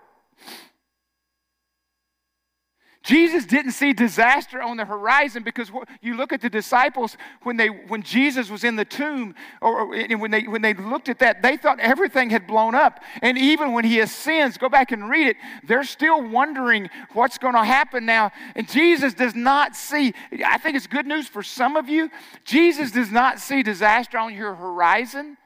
Jesus 3.02 3.44
didn't 3.44 3.72
see 3.72 3.92
disaster 3.92 4.62
on 4.62 4.76
the 4.76 4.84
horizon 4.84 5.42
because 5.42 5.72
you 6.00 6.16
look 6.16 6.32
at 6.32 6.40
the 6.40 6.48
disciples 6.48 7.16
when, 7.42 7.56
they, 7.56 7.66
when 7.68 8.02
Jesus 8.02 8.48
was 8.48 8.62
in 8.62 8.76
the 8.76 8.84
tomb, 8.84 9.34
or, 9.60 9.88
when, 9.88 10.30
they, 10.30 10.42
when 10.44 10.62
they 10.62 10.72
looked 10.74 11.08
at 11.08 11.18
that, 11.18 11.42
they 11.42 11.56
thought 11.56 11.80
everything 11.80 12.30
had 12.30 12.46
blown 12.46 12.76
up. 12.76 13.00
And 13.20 13.36
even 13.36 13.72
when 13.72 13.84
he 13.84 13.98
ascends, 14.00 14.56
go 14.56 14.68
back 14.68 14.92
and 14.92 15.10
read 15.10 15.26
it, 15.26 15.36
they're 15.66 15.82
still 15.82 16.22
wondering 16.22 16.90
what's 17.12 17.38
going 17.38 17.54
to 17.54 17.64
happen 17.64 18.06
now. 18.06 18.30
And 18.54 18.68
Jesus 18.68 19.14
does 19.14 19.34
not 19.34 19.74
see, 19.74 20.14
I 20.46 20.58
think 20.58 20.76
it's 20.76 20.86
good 20.86 21.06
news 21.06 21.26
for 21.26 21.42
some 21.42 21.76
of 21.76 21.88
you, 21.88 22.08
Jesus 22.44 22.92
does 22.92 23.10
not 23.10 23.40
see 23.40 23.64
disaster 23.64 24.16
on 24.16 24.32
your 24.34 24.54
horizon. 24.54 25.36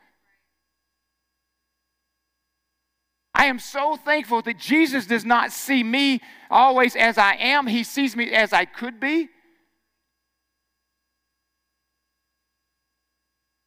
I 3.37 3.47
am 3.47 3.59
so 3.59 3.97
thankful 3.97 4.41
that 4.43 4.59
Jesus 4.59 5.07
does 5.07 5.25
not 5.25 5.53
see 5.53 5.85
me 5.85 6.23
always 6.51 6.97
as 6.97 7.19
I 7.19 7.35
am, 7.35 7.67
He 7.67 7.85
sees 7.85 8.17
me 8.17 8.33
as 8.33 8.55
I 8.55 8.65
could 8.65 8.99
be. 8.99 9.29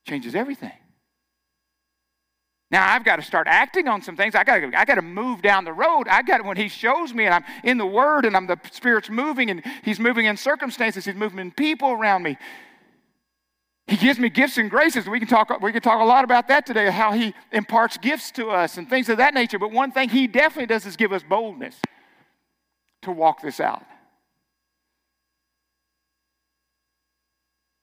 Changes 0.07 0.33
everything. 0.33 0.71
Now 2.71 2.91
I've 2.91 3.03
got 3.03 3.17
to 3.17 3.21
start 3.21 3.45
acting 3.47 3.87
on 3.87 4.01
some 4.01 4.15
things. 4.15 4.33
I 4.33 4.43
got 4.43 4.57
to, 4.59 4.71
I 4.75 4.85
got 4.85 4.95
to 4.95 5.03
move 5.03 5.43
down 5.43 5.65
the 5.65 5.73
road. 5.73 6.07
I 6.07 6.23
got 6.23 6.43
when 6.43 6.57
He 6.57 6.67
shows 6.67 7.13
me, 7.13 7.25
and 7.25 7.33
I'm 7.35 7.43
in 7.63 7.77
the 7.77 7.85
Word, 7.85 8.25
and 8.25 8.35
I'm 8.35 8.47
the 8.47 8.59
Spirit's 8.71 9.09
moving, 9.09 9.51
and 9.51 9.63
He's 9.83 9.99
moving 9.99 10.25
in 10.25 10.35
circumstances. 10.35 11.05
He's 11.05 11.15
moving 11.15 11.37
in 11.37 11.51
people 11.51 11.91
around 11.91 12.23
me. 12.23 12.39
He 13.89 13.97
gives 13.97 14.19
me 14.19 14.29
gifts 14.29 14.59
and 14.59 14.69
graces. 14.69 15.09
We 15.09 15.17
can 15.17 15.27
talk, 15.27 15.49
we 15.61 15.71
can 15.71 15.81
talk 15.81 15.99
a 15.99 16.05
lot 16.05 16.23
about 16.23 16.47
that 16.49 16.63
today, 16.63 16.91
how 16.91 17.11
he 17.11 17.33
imparts 17.51 17.97
gifts 17.97 18.29
to 18.31 18.51
us 18.51 18.77
and 18.77 18.87
things 18.87 19.09
of 19.09 19.17
that 19.17 19.33
nature. 19.33 19.57
But 19.57 19.71
one 19.71 19.91
thing 19.91 20.09
he 20.09 20.27
definitely 20.27 20.67
does 20.67 20.85
is 20.85 20.95
give 20.95 21.11
us 21.11 21.23
boldness 21.23 21.75
to 23.01 23.11
walk 23.11 23.41
this 23.41 23.59
out. 23.59 23.83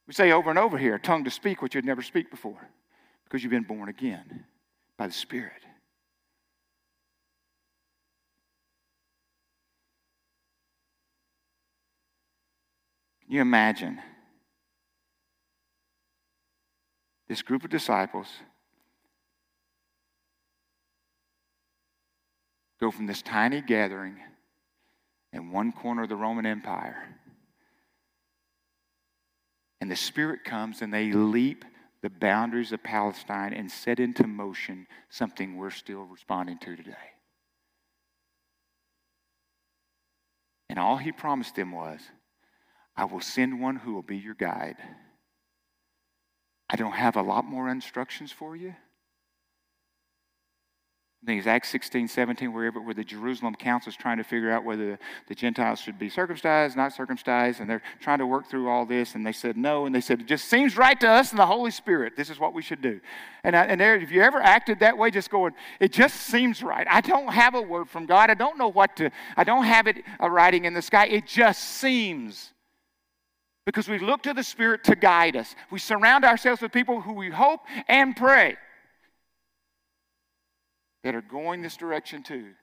We 0.07 0.13
say 0.13 0.31
over 0.31 0.49
and 0.49 0.57
over 0.57 0.77
here, 0.77 0.97
tongue 0.97 1.25
to 1.25 1.31
speak 1.31 1.61
what 1.61 1.75
you'd 1.75 1.83
never 1.83 2.01
speak 2.01 2.31
before, 2.31 2.69
because 3.25 3.43
you've 3.43 3.51
been 3.51 3.63
born 3.63 3.89
again 3.89 4.45
by 4.97 5.07
the 5.07 5.13
Spirit. 5.13 5.51
Can 13.25 13.35
you 13.35 13.41
imagine? 13.41 13.99
This 17.27 17.41
group 17.41 17.63
of 17.63 17.69
disciples 17.69 18.27
go 22.79 22.91
from 22.91 23.07
this 23.07 23.21
tiny 23.21 23.61
gathering 23.61 24.17
in 25.33 25.51
one 25.51 25.71
corner 25.71 26.03
of 26.03 26.09
the 26.09 26.15
Roman 26.15 26.45
Empire. 26.45 27.15
And 29.81 29.91
the 29.91 29.95
Spirit 29.95 30.43
comes 30.43 30.81
and 30.81 30.93
they 30.93 31.11
leap 31.11 31.65
the 32.01 32.09
boundaries 32.09 32.71
of 32.71 32.83
Palestine 32.83 33.53
and 33.53 33.71
set 33.71 33.99
into 33.99 34.27
motion 34.27 34.87
something 35.09 35.57
we're 35.57 35.71
still 35.71 36.03
responding 36.03 36.57
to 36.59 36.75
today. 36.75 36.93
And 40.69 40.77
all 40.77 40.97
he 40.97 41.11
promised 41.11 41.55
them 41.55 41.71
was, 41.71 41.99
I 42.95 43.05
will 43.05 43.21
send 43.21 43.59
one 43.59 43.77
who 43.77 43.93
will 43.93 44.03
be 44.03 44.17
your 44.17 44.35
guide. 44.35 44.77
I 46.69 46.75
don't 46.75 46.93
have 46.93 47.15
a 47.15 47.21
lot 47.21 47.45
more 47.45 47.69
instructions 47.69 48.31
for 48.31 48.55
you. 48.55 48.75
I 51.23 51.25
think 51.25 51.39
it's 51.39 51.47
Acts 51.47 51.69
16, 51.69 52.09
17, 52.09 52.53
wherever 52.53 52.79
where 52.79 52.93
the 52.93 53.03
Jerusalem 53.03 53.55
council 53.55 53.89
is 53.89 53.95
trying 53.95 54.17
to 54.17 54.23
figure 54.23 54.51
out 54.51 54.63
whether 54.63 54.99
the 55.27 55.35
Gentiles 55.35 55.79
should 55.79 55.97
be 55.97 56.09
circumcised, 56.09 56.77
not 56.77 56.93
circumcised, 56.93 57.59
and 57.59 57.67
they're 57.67 57.81
trying 57.99 58.19
to 58.19 58.27
work 58.27 58.47
through 58.47 58.69
all 58.69 58.85
this. 58.85 59.15
And 59.15 59.25
they 59.25 59.31
said 59.31 59.57
no, 59.57 59.87
and 59.87 59.95
they 59.95 59.99
said 59.99 60.21
it 60.21 60.27
just 60.27 60.45
seems 60.45 60.77
right 60.77 60.97
to 60.99 61.09
us 61.09 61.31
and 61.31 61.39
the 61.39 61.45
Holy 61.45 61.71
Spirit. 61.71 62.15
This 62.15 62.29
is 62.29 62.39
what 62.39 62.53
we 62.53 62.61
should 62.61 62.81
do. 62.81 63.01
And 63.43 63.57
I, 63.57 63.65
and 63.65 63.81
there, 63.81 63.95
if 63.95 64.11
you 64.11 64.21
ever 64.21 64.39
acted 64.39 64.79
that 64.81 64.97
way, 64.97 65.09
just 65.09 65.31
going, 65.31 65.53
it 65.79 65.91
just 65.91 66.15
seems 66.15 66.61
right. 66.61 66.87
I 66.89 67.01
don't 67.01 67.33
have 67.33 67.55
a 67.55 67.61
word 67.61 67.89
from 67.89 68.05
God. 68.05 68.29
I 68.29 68.35
don't 68.35 68.57
know 68.57 68.69
what 68.69 68.95
to. 68.97 69.09
I 69.35 69.43
don't 69.43 69.65
have 69.65 69.87
it 69.87 69.97
a 70.19 70.29
writing 70.29 70.65
in 70.65 70.75
the 70.75 70.83
sky. 70.83 71.07
It 71.07 71.25
just 71.25 71.61
seems 71.61 72.53
because 73.67 73.89
we 73.89 73.99
look 73.99 74.23
to 74.23 74.33
the 74.33 74.45
Spirit 74.45 74.85
to 74.85 74.95
guide 74.95 75.35
us. 75.35 75.53
We 75.69 75.79
surround 75.79 76.23
ourselves 76.23 76.61
with 76.61 76.71
people 76.71 77.01
who 77.01 77.11
we 77.11 77.29
hope 77.29 77.59
and 77.89 78.15
pray 78.15 78.55
that 81.03 81.13
are 81.13 81.21
going 81.21 81.61
this 81.61 81.75
direction 81.75 82.23
too. 82.23 82.53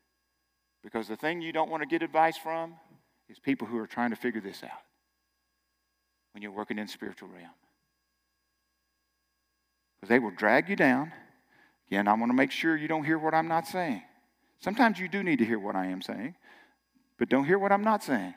Because 0.82 1.06
the 1.06 1.16
thing 1.16 1.42
you 1.42 1.52
don't 1.52 1.70
want 1.70 1.82
to 1.82 1.86
get 1.86 2.02
advice 2.02 2.38
from 2.38 2.76
is 3.28 3.38
people 3.38 3.66
who 3.66 3.76
are 3.76 3.86
trying 3.86 4.10
to 4.10 4.16
figure 4.16 4.40
this 4.40 4.64
out 4.64 4.80
when 6.32 6.40
you're 6.40 6.52
working 6.52 6.78
in 6.78 6.86
the 6.86 6.92
spiritual 6.92 7.28
realm. 7.28 7.50
Because 10.00 10.08
they 10.08 10.18
will 10.18 10.30
drag 10.30 10.70
you 10.70 10.76
down. 10.76 11.12
Again, 11.88 12.08
I 12.08 12.14
want 12.14 12.30
to 12.30 12.34
make 12.34 12.50
sure 12.50 12.78
you 12.78 12.88
don't 12.88 13.04
hear 13.04 13.18
what 13.18 13.34
I'm 13.34 13.46
not 13.46 13.66
saying. 13.66 14.00
Sometimes 14.58 14.98
you 14.98 15.08
do 15.08 15.22
need 15.22 15.40
to 15.40 15.44
hear 15.44 15.58
what 15.58 15.76
I 15.76 15.84
am 15.84 16.00
saying, 16.00 16.34
but 17.18 17.28
don't 17.28 17.44
hear 17.44 17.58
what 17.58 17.72
I'm 17.72 17.84
not 17.84 18.02
saying. 18.02 18.32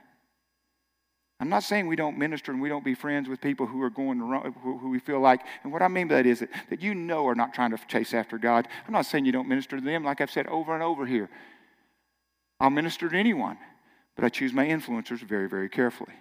I'm 1.39 1.49
not 1.49 1.63
saying 1.63 1.87
we 1.87 1.95
don't 1.95 2.17
minister 2.17 2.51
and 2.51 2.59
we 2.59 2.69
don't 2.69 2.83
be 2.83 2.95
friends 2.95 3.29
with 3.29 3.39
people 3.41 3.67
who 3.67 3.81
are 3.83 3.91
going 3.91 4.21
wrong, 4.21 4.55
who, 4.63 4.89
we 4.89 4.97
feel 4.97 5.19
like, 5.19 5.41
and 5.63 5.71
what 5.71 5.83
I 5.83 5.87
mean 5.87 6.07
by 6.07 6.15
that 6.15 6.25
is 6.25 6.39
that, 6.39 6.49
that 6.69 6.81
you 6.81 6.95
know 6.95 7.27
are 7.27 7.35
not 7.35 7.53
trying 7.53 7.71
to 7.71 7.77
chase 7.87 8.13
after 8.13 8.39
God. 8.39 8.67
I'm 8.87 8.93
not 8.93 9.05
saying 9.05 9.25
you 9.25 9.31
don't 9.31 9.47
minister 9.47 9.77
to 9.77 9.83
them, 9.83 10.03
like 10.03 10.19
I've 10.19 10.31
said 10.31 10.47
over 10.47 10.73
and 10.73 10.81
over 10.81 11.05
here. 11.05 11.29
I'll 12.59 12.71
minister 12.71 13.07
to 13.07 13.15
anyone, 13.15 13.57
but 14.15 14.25
I 14.25 14.29
choose 14.29 14.51
my 14.51 14.65
influencers 14.65 15.19
very, 15.19 15.47
very 15.47 15.69
carefully. 15.69 16.13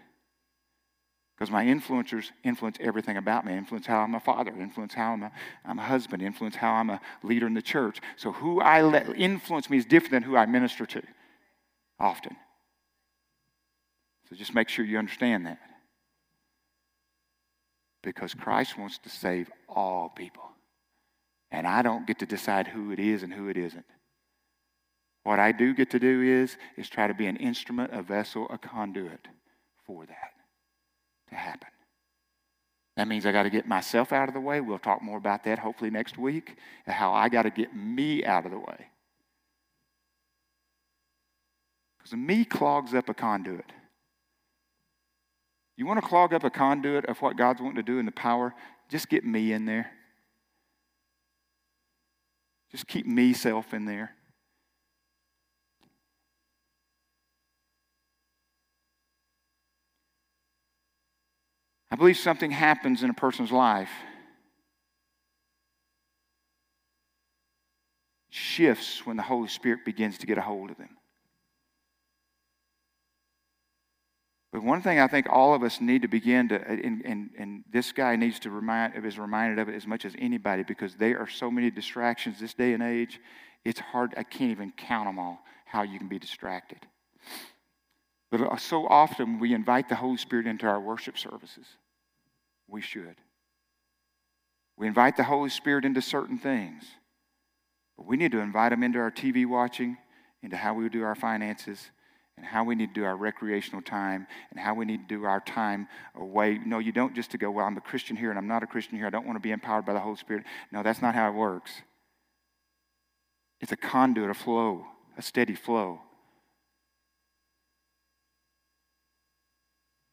Because 1.37 1.51
my 1.51 1.65
influencers 1.65 2.31
influence 2.45 2.77
everything 2.81 3.17
about 3.17 3.47
me, 3.47 3.55
influence 3.55 3.87
how 3.87 4.01
I'm 4.01 4.15
a 4.15 4.21
father, 4.21 4.53
influence 4.59 4.93
how 4.93 5.13
I'm 5.13 5.23
a, 5.23 5.33
I'm 5.65 5.79
a 5.79 5.83
husband, 5.83 6.23
influence 6.23 6.57
how 6.57 6.73
I'm 6.73 6.91
a 6.91 7.01
leader 7.23 7.47
in 7.47 7.55
the 7.55 7.63
church. 7.63 8.01
So 8.17 8.33
who 8.33 8.61
I 8.61 8.83
let 8.83 9.09
influence 9.17 9.71
me 9.71 9.79
is 9.79 9.87
different 9.87 10.13
than 10.13 10.23
who 10.23 10.37
I 10.37 10.45
minister 10.47 10.85
to 10.87 11.03
often. 11.99 12.37
So 14.29 14.37
just 14.37 14.55
make 14.55 14.69
sure 14.69 14.85
you 14.85 14.99
understand 14.99 15.47
that. 15.47 15.59
Because 18.03 18.35
Christ 18.35 18.79
wants 18.79 18.99
to 18.99 19.09
save 19.09 19.51
all 19.69 20.09
people. 20.09 20.43
And 21.51 21.67
I 21.67 21.83
don't 21.83 22.07
get 22.07 22.19
to 22.21 22.27
decide 22.27 22.67
who 22.67 22.91
it 22.91 22.99
is 22.99 23.23
and 23.23 23.33
who 23.33 23.49
it 23.49 23.57
isn't. 23.57 23.85
What 25.23 25.39
I 25.39 25.53
do 25.53 25.75
get 25.75 25.91
to 25.91 25.99
do 25.99 26.23
is, 26.23 26.57
is 26.77 26.89
try 26.89 27.09
to 27.09 27.15
be 27.15 27.27
an 27.27 27.37
instrument, 27.37 27.93
a 27.93 28.03
vessel, 28.03 28.47
a 28.51 28.59
conduit 28.59 29.27
for 29.85 30.07
that 30.07 30.33
to 31.31 31.35
happen. 31.35 31.69
That 32.97 33.09
means 33.09 33.27
I 33.27 33.33
got 33.33 33.43
to 33.43 33.51
get 33.51 33.67
myself 33.67 34.13
out 34.13 34.29
of 34.29 34.35
the 34.35 34.41
way. 34.41 34.61
We'll 34.61 34.79
talk 34.79 35.03
more 35.03 35.19
about 35.19 35.45
that 35.45 35.59
hopefully 35.59 35.91
next 35.91 36.17
week, 36.17 36.57
how 36.87 37.13
I 37.13 37.29
got 37.29 37.43
to 37.43 37.51
get 37.51 37.75
me 37.75 38.25
out 38.25 38.47
of 38.47 38.53
the 38.53 38.59
way. 38.59 38.87
Because 41.99 42.15
me 42.17 42.45
clogs 42.45 42.95
up 42.95 43.09
a 43.09 43.15
conduit. 43.15 43.73
You 45.77 45.85
want 45.87 46.01
to 46.01 46.07
clog 46.07 46.33
up 46.33 46.43
a 46.43 46.51
conduit 46.51 47.05
of 47.07 47.21
what 47.21 47.37
God's 47.37 47.61
wanting 47.61 47.77
to 47.77 47.83
do 47.83 47.99
in 47.99 48.07
the 48.07 48.13
power? 48.13 48.55
Just 48.89 49.09
get 49.09 49.25
me 49.25 49.53
in 49.53 49.67
there. 49.67 49.91
Just 52.71 52.87
keep 52.87 53.07
me 53.07 53.33
self 53.33 53.75
in 53.75 53.85
there. 53.85 54.13
I 61.91 61.97
believe 61.97 62.17
something 62.17 62.51
happens 62.51 63.03
in 63.03 63.11
a 63.11 63.15
person's 63.15 63.53
life. 63.53 63.91
Shifts 68.29 69.07
when 69.07 69.17
the 69.17 69.23
Holy 69.23 69.49
Spirit 69.49 69.85
begins 69.85 70.19
to 70.19 70.27
get 70.27 70.37
a 70.37 70.43
hold 70.43 70.71
of 70.71 70.79
them. 70.79 70.91
But 74.53 74.63
one 74.63 74.81
thing 74.81 75.01
I 75.01 75.07
think 75.07 75.27
all 75.29 75.55
of 75.55 75.63
us 75.63 75.81
need 75.81 76.03
to 76.03 76.09
begin 76.09 76.49
to, 76.49 76.69
and, 76.69 77.05
and, 77.05 77.31
and 77.37 77.65
this 77.71 77.93
guy 77.93 78.17
needs 78.17 78.39
to 78.41 78.51
remind, 78.51 79.05
is 79.05 79.19
reminded 79.19 79.59
of 79.59 79.69
it 79.69 79.75
as 79.75 79.87
much 79.87 80.05
as 80.05 80.15
anybody 80.19 80.63
because 80.63 80.95
there 80.95 81.19
are 81.19 81.29
so 81.29 81.51
many 81.51 81.71
distractions 81.71 82.41
this 82.41 82.55
day 82.55 82.73
and 82.73 82.83
age. 82.83 83.21
It's 83.65 83.81
hard, 83.81 84.15
I 84.17 84.23
can't 84.23 84.53
even 84.53 84.73
count 84.73 85.09
them 85.09 85.19
all, 85.19 85.41
how 85.65 85.83
you 85.83 85.99
can 85.99 86.09
be 86.09 86.19
distracted. 86.19 86.79
But 88.31 88.41
uh, 88.41 88.57
so 88.57 88.87
often 88.87 89.39
we 89.39 89.53
invite 89.53 89.89
the 89.89 89.95
Holy 89.95 90.17
Spirit 90.17 90.47
into 90.47 90.67
our 90.67 90.81
worship 90.81 91.19
services. 91.19 91.67
We 92.69 92.81
should. 92.81 93.17
We 94.77 94.87
invite 94.87 95.17
the 95.17 95.25
Holy 95.25 95.51
Spirit 95.51 95.85
into 95.85 96.03
certain 96.03 96.39
things. 96.39 96.85
But 97.97 98.07
we 98.07 98.17
need 98.17 98.33
to 98.33 98.41
invite 98.41 98.73
Him 98.73 98.83
into 98.83 98.99
our 98.99 99.11
TV 99.11 99.47
watching, 99.47 99.97
into 100.43 100.57
how 100.57 100.75
we 100.75 100.89
do 100.89 101.03
our 101.03 101.15
finances, 101.15 101.91
and 102.37 102.45
how 102.45 102.65
we 102.65 102.75
need 102.75 102.95
to 102.95 103.01
do 103.01 103.05
our 103.05 103.17
recreational 103.17 103.81
time, 103.81 104.27
and 104.51 104.61
how 104.61 104.75
we 104.75 104.85
need 104.85 105.09
to 105.09 105.15
do 105.15 105.25
our 105.25 105.41
time 105.41 105.89
away. 106.15 106.59
No, 106.65 106.79
you 106.79 106.93
don't 106.93 107.15
just 107.15 107.31
to 107.31 107.39
go, 107.39 107.51
well, 107.51 107.67
I'm 107.67 107.77
a 107.77 107.81
Christian 107.81 108.17
here 108.17 108.31
and 108.31 108.39
I'm 108.39 108.47
not 108.47 108.63
a 108.63 108.67
Christian 108.67 108.99
here. 108.99 109.07
I 109.07 109.11
don't 109.11 109.27
want 109.27 109.37
to 109.37 109.41
be 109.41 109.53
empowered 109.53 109.87
by 109.87 109.95
the 109.95 110.01
Holy 110.01 110.17
Spirit. 110.17 110.45
No, 110.71 110.83
that's 110.83 111.01
not 111.01 111.15
how 111.15 111.29
it 111.29 111.35
works. 111.35 111.71
It's 113.61 113.73
a 113.73 113.77
conduit, 113.77 114.29
a 114.29 114.35
flow, 114.35 114.85
a 115.17 115.23
steady 115.23 115.55
flow. 115.55 116.01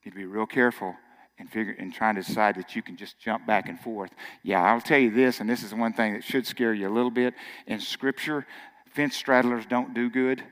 You 0.01 0.11
need 0.11 0.11
to 0.11 0.17
be 0.17 0.25
real 0.25 0.45
careful 0.45 0.95
and 1.37 1.49
figure 1.51 1.75
and 1.77 1.93
trying 1.93 2.15
to 2.15 2.21
decide 2.21 2.55
that 2.55 2.75
you 2.75 2.81
can 2.81 2.95
just 2.95 3.19
jump 3.19 3.45
back 3.45 3.67
and 3.67 3.79
forth. 3.79 4.11
Yeah, 4.43 4.61
I'll 4.61 4.79
tell 4.79 4.99
you 4.99 5.11
this, 5.11 5.41
and 5.41 5.49
this 5.49 5.61
is 5.61 5.73
one 5.73 5.91
thing 5.91 6.13
that 6.13 6.23
should 6.23 6.47
scare 6.47 6.73
you 6.73 6.87
a 6.87 6.93
little 6.93 7.11
bit. 7.11 7.33
In 7.67 7.81
Scripture, 7.81 8.45
fence 8.93 9.21
straddlers 9.21 9.67
don't 9.67 9.93
do 9.93 10.09
good. 10.09 10.43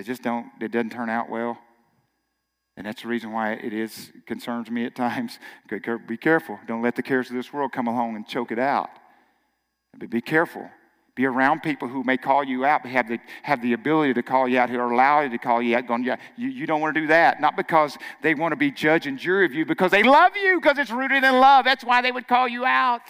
They 0.00 0.04
just 0.04 0.22
don't, 0.22 0.46
it 0.62 0.70
doesn't 0.72 0.92
turn 0.92 1.10
out 1.10 1.28
well. 1.28 1.58
And 2.78 2.86
that's 2.86 3.02
the 3.02 3.08
reason 3.08 3.32
why 3.32 3.52
it 3.52 3.74
is 3.74 4.10
concerns 4.24 4.70
me 4.70 4.86
at 4.86 4.94
times. 4.94 5.38
Be 6.08 6.16
careful. 6.16 6.58
Don't 6.66 6.80
let 6.80 6.96
the 6.96 7.02
cares 7.02 7.28
of 7.28 7.36
this 7.36 7.52
world 7.52 7.72
come 7.72 7.86
along 7.86 8.16
and 8.16 8.26
choke 8.26 8.50
it 8.50 8.58
out. 8.58 8.88
But 9.98 10.08
be 10.08 10.22
careful. 10.22 10.66
Be 11.14 11.26
around 11.26 11.62
people 11.62 11.86
who 11.86 12.02
may 12.02 12.16
call 12.16 12.42
you 12.42 12.64
out, 12.64 12.86
have 12.86 13.08
the, 13.08 13.18
have 13.42 13.60
the 13.60 13.74
ability 13.74 14.14
to 14.14 14.22
call 14.22 14.48
you 14.48 14.58
out, 14.58 14.70
who 14.70 14.78
are 14.78 14.90
allowed 14.90 15.32
to 15.32 15.36
call 15.38 15.60
you 15.60 15.76
out, 15.76 15.86
going, 15.86 16.02
yeah, 16.02 16.16
you, 16.34 16.48
you 16.48 16.66
don't 16.66 16.80
want 16.80 16.94
to 16.94 17.00
do 17.02 17.08
that. 17.08 17.38
Not 17.38 17.54
because 17.54 17.98
they 18.22 18.34
want 18.34 18.52
to 18.52 18.56
be 18.56 18.70
judge 18.70 19.06
and 19.06 19.18
jury 19.18 19.44
of 19.44 19.52
you, 19.52 19.66
because 19.66 19.90
they 19.90 20.02
love 20.02 20.34
you, 20.34 20.62
because 20.62 20.78
it's 20.78 20.90
rooted 20.90 21.24
in 21.24 21.40
love. 21.40 21.66
That's 21.66 21.84
why 21.84 22.00
they 22.00 22.10
would 22.10 22.26
call 22.26 22.48
you 22.48 22.64
out. 22.64 23.02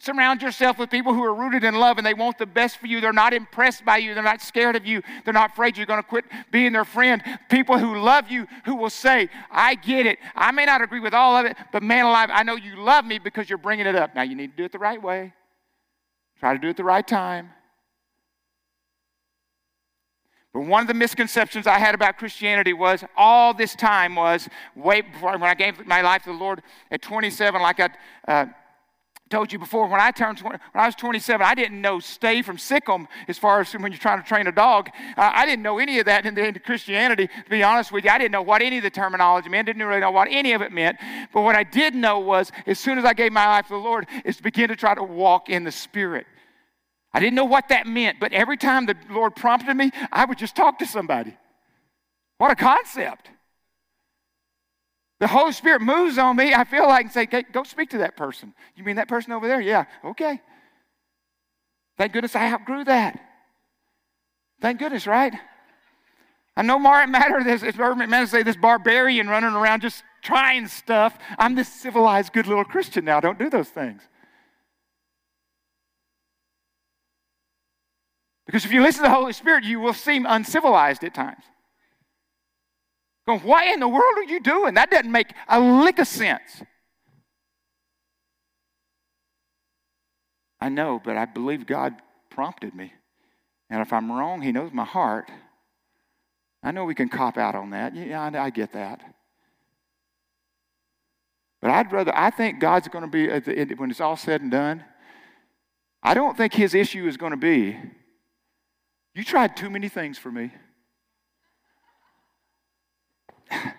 Surround 0.00 0.42
yourself 0.42 0.78
with 0.78 0.90
people 0.90 1.12
who 1.12 1.24
are 1.24 1.34
rooted 1.34 1.64
in 1.64 1.74
love 1.74 1.98
and 1.98 2.06
they 2.06 2.14
want 2.14 2.38
the 2.38 2.46
best 2.46 2.78
for 2.78 2.86
you. 2.86 3.00
They're 3.00 3.12
not 3.12 3.34
impressed 3.34 3.84
by 3.84 3.96
you. 3.96 4.14
They're 4.14 4.22
not 4.22 4.40
scared 4.40 4.76
of 4.76 4.86
you. 4.86 5.02
They're 5.24 5.34
not 5.34 5.50
afraid 5.50 5.76
you're 5.76 5.86
going 5.86 6.00
to 6.00 6.08
quit 6.08 6.24
being 6.52 6.72
their 6.72 6.84
friend. 6.84 7.20
People 7.50 7.78
who 7.78 7.98
love 7.98 8.30
you, 8.30 8.46
who 8.64 8.76
will 8.76 8.90
say, 8.90 9.28
I 9.50 9.74
get 9.74 10.06
it. 10.06 10.20
I 10.36 10.52
may 10.52 10.66
not 10.66 10.82
agree 10.82 11.00
with 11.00 11.14
all 11.14 11.36
of 11.36 11.46
it, 11.46 11.56
but 11.72 11.82
man 11.82 12.04
alive, 12.04 12.30
I 12.32 12.44
know 12.44 12.54
you 12.54 12.76
love 12.76 13.04
me 13.04 13.18
because 13.18 13.50
you're 13.50 13.58
bringing 13.58 13.86
it 13.86 13.96
up. 13.96 14.14
Now, 14.14 14.22
you 14.22 14.36
need 14.36 14.52
to 14.52 14.56
do 14.56 14.64
it 14.64 14.72
the 14.72 14.78
right 14.78 15.02
way. 15.02 15.32
Try 16.38 16.52
to 16.52 16.60
do 16.60 16.68
it 16.68 16.76
the 16.76 16.84
right 16.84 17.06
time. 17.06 17.50
But 20.54 20.60
one 20.60 20.82
of 20.82 20.88
the 20.88 20.94
misconceptions 20.94 21.66
I 21.66 21.80
had 21.80 21.96
about 21.96 22.18
Christianity 22.18 22.72
was 22.72 23.02
all 23.16 23.52
this 23.52 23.74
time 23.74 24.14
was 24.14 24.48
way 24.76 25.00
before 25.00 25.32
when 25.32 25.42
I 25.42 25.54
gave 25.54 25.84
my 25.86 26.02
life 26.02 26.22
to 26.22 26.30
the 26.32 26.38
Lord 26.38 26.62
at 26.92 27.02
27, 27.02 27.60
like 27.60 27.80
I 27.80 27.90
uh, 28.28 28.46
told 29.28 29.52
you 29.52 29.58
before, 29.58 29.86
when 29.86 30.00
I 30.00 30.10
turned 30.10 30.38
20, 30.38 30.58
when 30.72 30.82
I 30.82 30.86
was 30.86 30.94
27, 30.94 31.46
I 31.46 31.54
didn't 31.54 31.80
know 31.80 32.00
stay 32.00 32.42
from 32.42 32.56
sick'em 32.56 33.06
as 33.26 33.38
far 33.38 33.60
as 33.60 33.72
when 33.72 33.92
you're 33.92 33.98
trying 33.98 34.22
to 34.22 34.26
train 34.26 34.46
a 34.46 34.52
dog. 34.52 34.90
Uh, 35.16 35.30
I 35.32 35.46
didn't 35.46 35.62
know 35.62 35.78
any 35.78 35.98
of 35.98 36.06
that 36.06 36.26
in 36.26 36.36
into 36.38 36.60
Christianity. 36.60 37.26
To 37.26 37.50
be 37.50 37.62
honest 37.62 37.92
with 37.92 38.04
you, 38.04 38.10
I 38.10 38.18
didn't 38.18 38.32
know 38.32 38.42
what 38.42 38.62
any 38.62 38.78
of 38.78 38.82
the 38.82 38.90
terminology 38.90 39.48
meant. 39.48 39.66
Didn't 39.66 39.82
really 39.82 40.00
know 40.00 40.10
what 40.10 40.28
any 40.30 40.52
of 40.52 40.62
it 40.62 40.72
meant. 40.72 40.98
But 41.32 41.42
what 41.42 41.56
I 41.56 41.64
did 41.64 41.94
know 41.94 42.18
was, 42.18 42.50
as 42.66 42.78
soon 42.78 42.98
as 42.98 43.04
I 43.04 43.12
gave 43.12 43.32
my 43.32 43.46
life 43.46 43.66
to 43.66 43.74
the 43.74 43.78
Lord, 43.78 44.06
is 44.24 44.36
to 44.38 44.42
begin 44.42 44.68
to 44.68 44.76
try 44.76 44.94
to 44.94 45.02
walk 45.02 45.48
in 45.48 45.64
the 45.64 45.72
Spirit. 45.72 46.26
I 47.12 47.20
didn't 47.20 47.34
know 47.34 47.44
what 47.44 47.68
that 47.68 47.86
meant, 47.86 48.20
but 48.20 48.32
every 48.32 48.56
time 48.56 48.86
the 48.86 48.96
Lord 49.10 49.34
prompted 49.34 49.74
me, 49.74 49.90
I 50.12 50.24
would 50.24 50.38
just 50.38 50.54
talk 50.54 50.78
to 50.80 50.86
somebody. 50.86 51.36
What 52.38 52.50
a 52.50 52.56
concept. 52.56 53.30
The 55.20 55.26
Holy 55.26 55.52
Spirit 55.52 55.82
moves 55.82 56.16
on 56.16 56.36
me. 56.36 56.54
I 56.54 56.64
feel 56.64 56.86
like 56.86 57.06
and 57.06 57.12
say, 57.12 57.22
okay, 57.22 57.42
go 57.42 57.64
speak 57.64 57.90
to 57.90 57.98
that 57.98 58.16
person. 58.16 58.54
You 58.76 58.84
mean 58.84 58.96
that 58.96 59.08
person 59.08 59.32
over 59.32 59.48
there? 59.48 59.60
Yeah, 59.60 59.84
okay. 60.04 60.40
Thank 61.96 62.12
goodness 62.12 62.36
I 62.36 62.52
outgrew 62.52 62.84
that. 62.84 63.18
Thank 64.60 64.78
goodness, 64.78 65.06
right? 65.06 65.34
I 66.56 66.62
know 66.62 66.78
more 66.78 67.00
it 67.02 67.08
matter 67.08 67.42
this 67.42 67.62
it's 67.62 67.78
man 67.78 68.26
say 68.26 68.42
this 68.42 68.56
barbarian 68.56 69.28
running 69.28 69.54
around 69.54 69.82
just 69.82 70.02
trying 70.22 70.66
stuff. 70.66 71.16
I'm 71.38 71.54
this 71.54 71.68
civilized, 71.68 72.32
good 72.32 72.46
little 72.46 72.64
Christian 72.64 73.04
now. 73.04 73.20
Don't 73.20 73.38
do 73.38 73.50
those 73.50 73.68
things. 73.68 74.02
Because 78.46 78.64
if 78.64 78.72
you 78.72 78.82
listen 78.82 79.02
to 79.02 79.08
the 79.08 79.14
Holy 79.14 79.32
Spirit, 79.32 79.64
you 79.64 79.78
will 79.78 79.92
seem 79.92 80.26
uncivilized 80.26 81.04
at 81.04 81.14
times. 81.14 81.44
Going, 83.28 83.40
what 83.40 83.66
in 83.66 83.78
the 83.78 83.88
world 83.88 84.16
are 84.16 84.24
you 84.24 84.40
doing? 84.40 84.72
That 84.72 84.90
doesn't 84.90 85.12
make 85.12 85.34
a 85.48 85.60
lick 85.60 85.98
of 85.98 86.08
sense. 86.08 86.62
I 90.58 90.70
know, 90.70 90.98
but 91.04 91.18
I 91.18 91.26
believe 91.26 91.66
God 91.66 91.94
prompted 92.30 92.74
me. 92.74 92.90
And 93.68 93.82
if 93.82 93.92
I'm 93.92 94.10
wrong, 94.10 94.40
He 94.40 94.50
knows 94.50 94.72
my 94.72 94.86
heart. 94.86 95.30
I 96.62 96.70
know 96.70 96.86
we 96.86 96.94
can 96.94 97.10
cop 97.10 97.36
out 97.36 97.54
on 97.54 97.68
that. 97.70 97.94
Yeah, 97.94 98.22
I, 98.22 98.46
I 98.46 98.48
get 98.48 98.72
that. 98.72 99.02
But 101.60 101.70
I'd 101.70 101.92
rather, 101.92 102.16
I 102.16 102.30
think 102.30 102.60
God's 102.60 102.88
going 102.88 103.04
to 103.04 103.10
be, 103.10 103.30
at 103.30 103.44
the 103.44 103.56
end, 103.56 103.78
when 103.78 103.90
it's 103.90 104.00
all 104.00 104.16
said 104.16 104.40
and 104.40 104.50
done, 104.50 104.82
I 106.02 106.14
don't 106.14 106.34
think 106.34 106.54
His 106.54 106.74
issue 106.74 107.06
is 107.06 107.18
going 107.18 107.32
to 107.32 107.36
be 107.36 107.76
you 109.14 109.24
tried 109.24 109.56
too 109.56 109.68
many 109.68 109.88
things 109.88 110.16
for 110.16 110.30
me. 110.30 110.52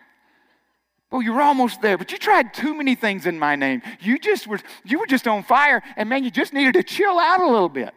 Well, 1.12 1.24
you 1.24 1.34
were 1.34 1.42
almost 1.42 1.82
there, 1.82 1.98
but 1.98 2.12
you 2.12 2.20
tried 2.20 2.54
too 2.54 2.76
many 2.76 2.94
things 2.94 3.26
in 3.26 3.40
my 3.40 3.56
name. 3.56 3.82
You 4.00 4.20
just 4.20 4.46
were 4.46 4.60
you 4.86 5.00
were 5.00 5.08
just 5.08 5.28
on 5.28 5.42
fire, 5.42 5.82
and 5.96 6.08
man, 6.08 6.24
you 6.24 6.30
just 6.30 6.54
needed 6.54 6.76
to 6.76 6.84
chill 6.84 7.18
out 7.18 7.42
a 7.42 7.48
little 7.48 7.68
bit. 7.70 7.96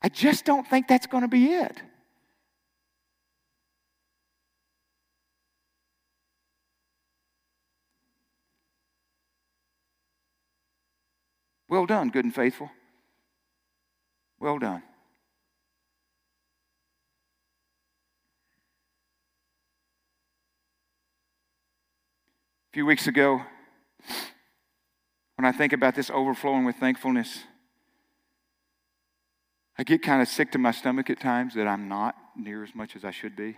I 0.00 0.08
just 0.08 0.44
don't 0.46 0.66
think 0.66 0.88
that's 0.88 1.06
going 1.06 1.22
to 1.22 1.28
be 1.28 1.52
it. 1.52 1.76
Well 11.68 11.86
done, 11.86 12.08
good 12.10 12.24
and 12.24 12.34
faithful. 12.34 12.70
Well 14.38 14.58
done. 14.58 14.82
A 14.82 14.90
few 22.74 22.84
weeks 22.84 23.06
ago, 23.06 23.40
when 25.36 25.44
I 25.44 25.52
think 25.52 25.72
about 25.72 25.94
this 25.94 26.10
overflowing 26.10 26.64
with 26.64 26.74
thankfulness, 26.74 27.44
I 29.78 29.84
get 29.84 30.02
kind 30.02 30.20
of 30.20 30.26
sick 30.26 30.50
to 30.50 30.58
my 30.58 30.72
stomach 30.72 31.08
at 31.08 31.20
times 31.20 31.54
that 31.54 31.68
I'm 31.68 31.88
not 31.88 32.16
near 32.36 32.64
as 32.64 32.74
much 32.74 32.96
as 32.96 33.04
I 33.04 33.12
should 33.12 33.36
be. 33.36 33.56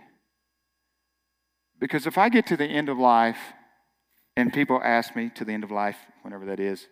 Because 1.79 2.05
if 2.05 2.19
I 2.19 2.29
get 2.29 2.45
to 2.45 2.57
the 2.57 2.65
end 2.65 2.89
of 2.89 2.99
life 2.99 3.39
and 4.35 4.53
people 4.53 4.79
ask 4.83 5.15
me 5.15 5.31
to 5.33 5.43
the 5.43 5.51
end 5.51 5.63
of 5.63 5.71
life, 5.71 5.97
whenever 6.21 6.45
that 6.45 6.59
is, 6.59 6.85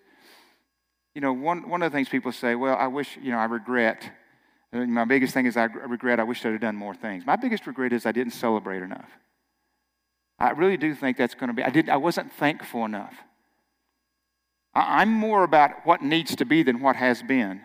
you 1.13 1.21
know, 1.21 1.31
one, 1.31 1.69
one 1.69 1.83
of 1.83 1.91
the 1.91 1.95
things 1.95 2.09
people 2.09 2.31
say, 2.31 2.55
well, 2.55 2.75
I 2.75 2.88
wish, 2.88 3.19
you 3.21 3.29
know, 3.29 3.38
I 3.38 3.45
regret. 3.45 4.01
My 4.73 5.05
biggest 5.05 5.35
thing 5.35 5.45
is 5.45 5.57
I 5.57 5.65
regret, 5.65 6.19
I 6.19 6.23
wish 6.23 6.43
I'd 6.43 6.53
have 6.53 6.61
done 6.61 6.75
more 6.75 6.95
things. 6.95 7.23
My 7.23 7.35
biggest 7.35 7.67
regret 7.67 7.93
is 7.93 8.07
I 8.07 8.11
didn't 8.11 8.33
celebrate 8.33 8.81
enough. 8.81 9.11
I 10.45 10.51
really 10.51 10.77
do 10.77 10.95
think 10.95 11.17
that's 11.17 11.36
going 11.36 11.47
to 11.47 11.53
be, 11.53 11.63
I, 11.63 11.69
did, 11.69 11.89
I 11.89 11.97
wasn't 11.97 12.31
thankful 12.34 12.86
enough. 12.86 13.13
I, 14.73 15.01
I'm 15.01 15.10
more 15.10 15.43
about 15.43 15.86
what 15.86 16.01
needs 16.01 16.36
to 16.38 16.45
be 16.45 16.63
than 16.63 16.81
what 16.81 16.95
has 16.95 17.23
been. 17.23 17.62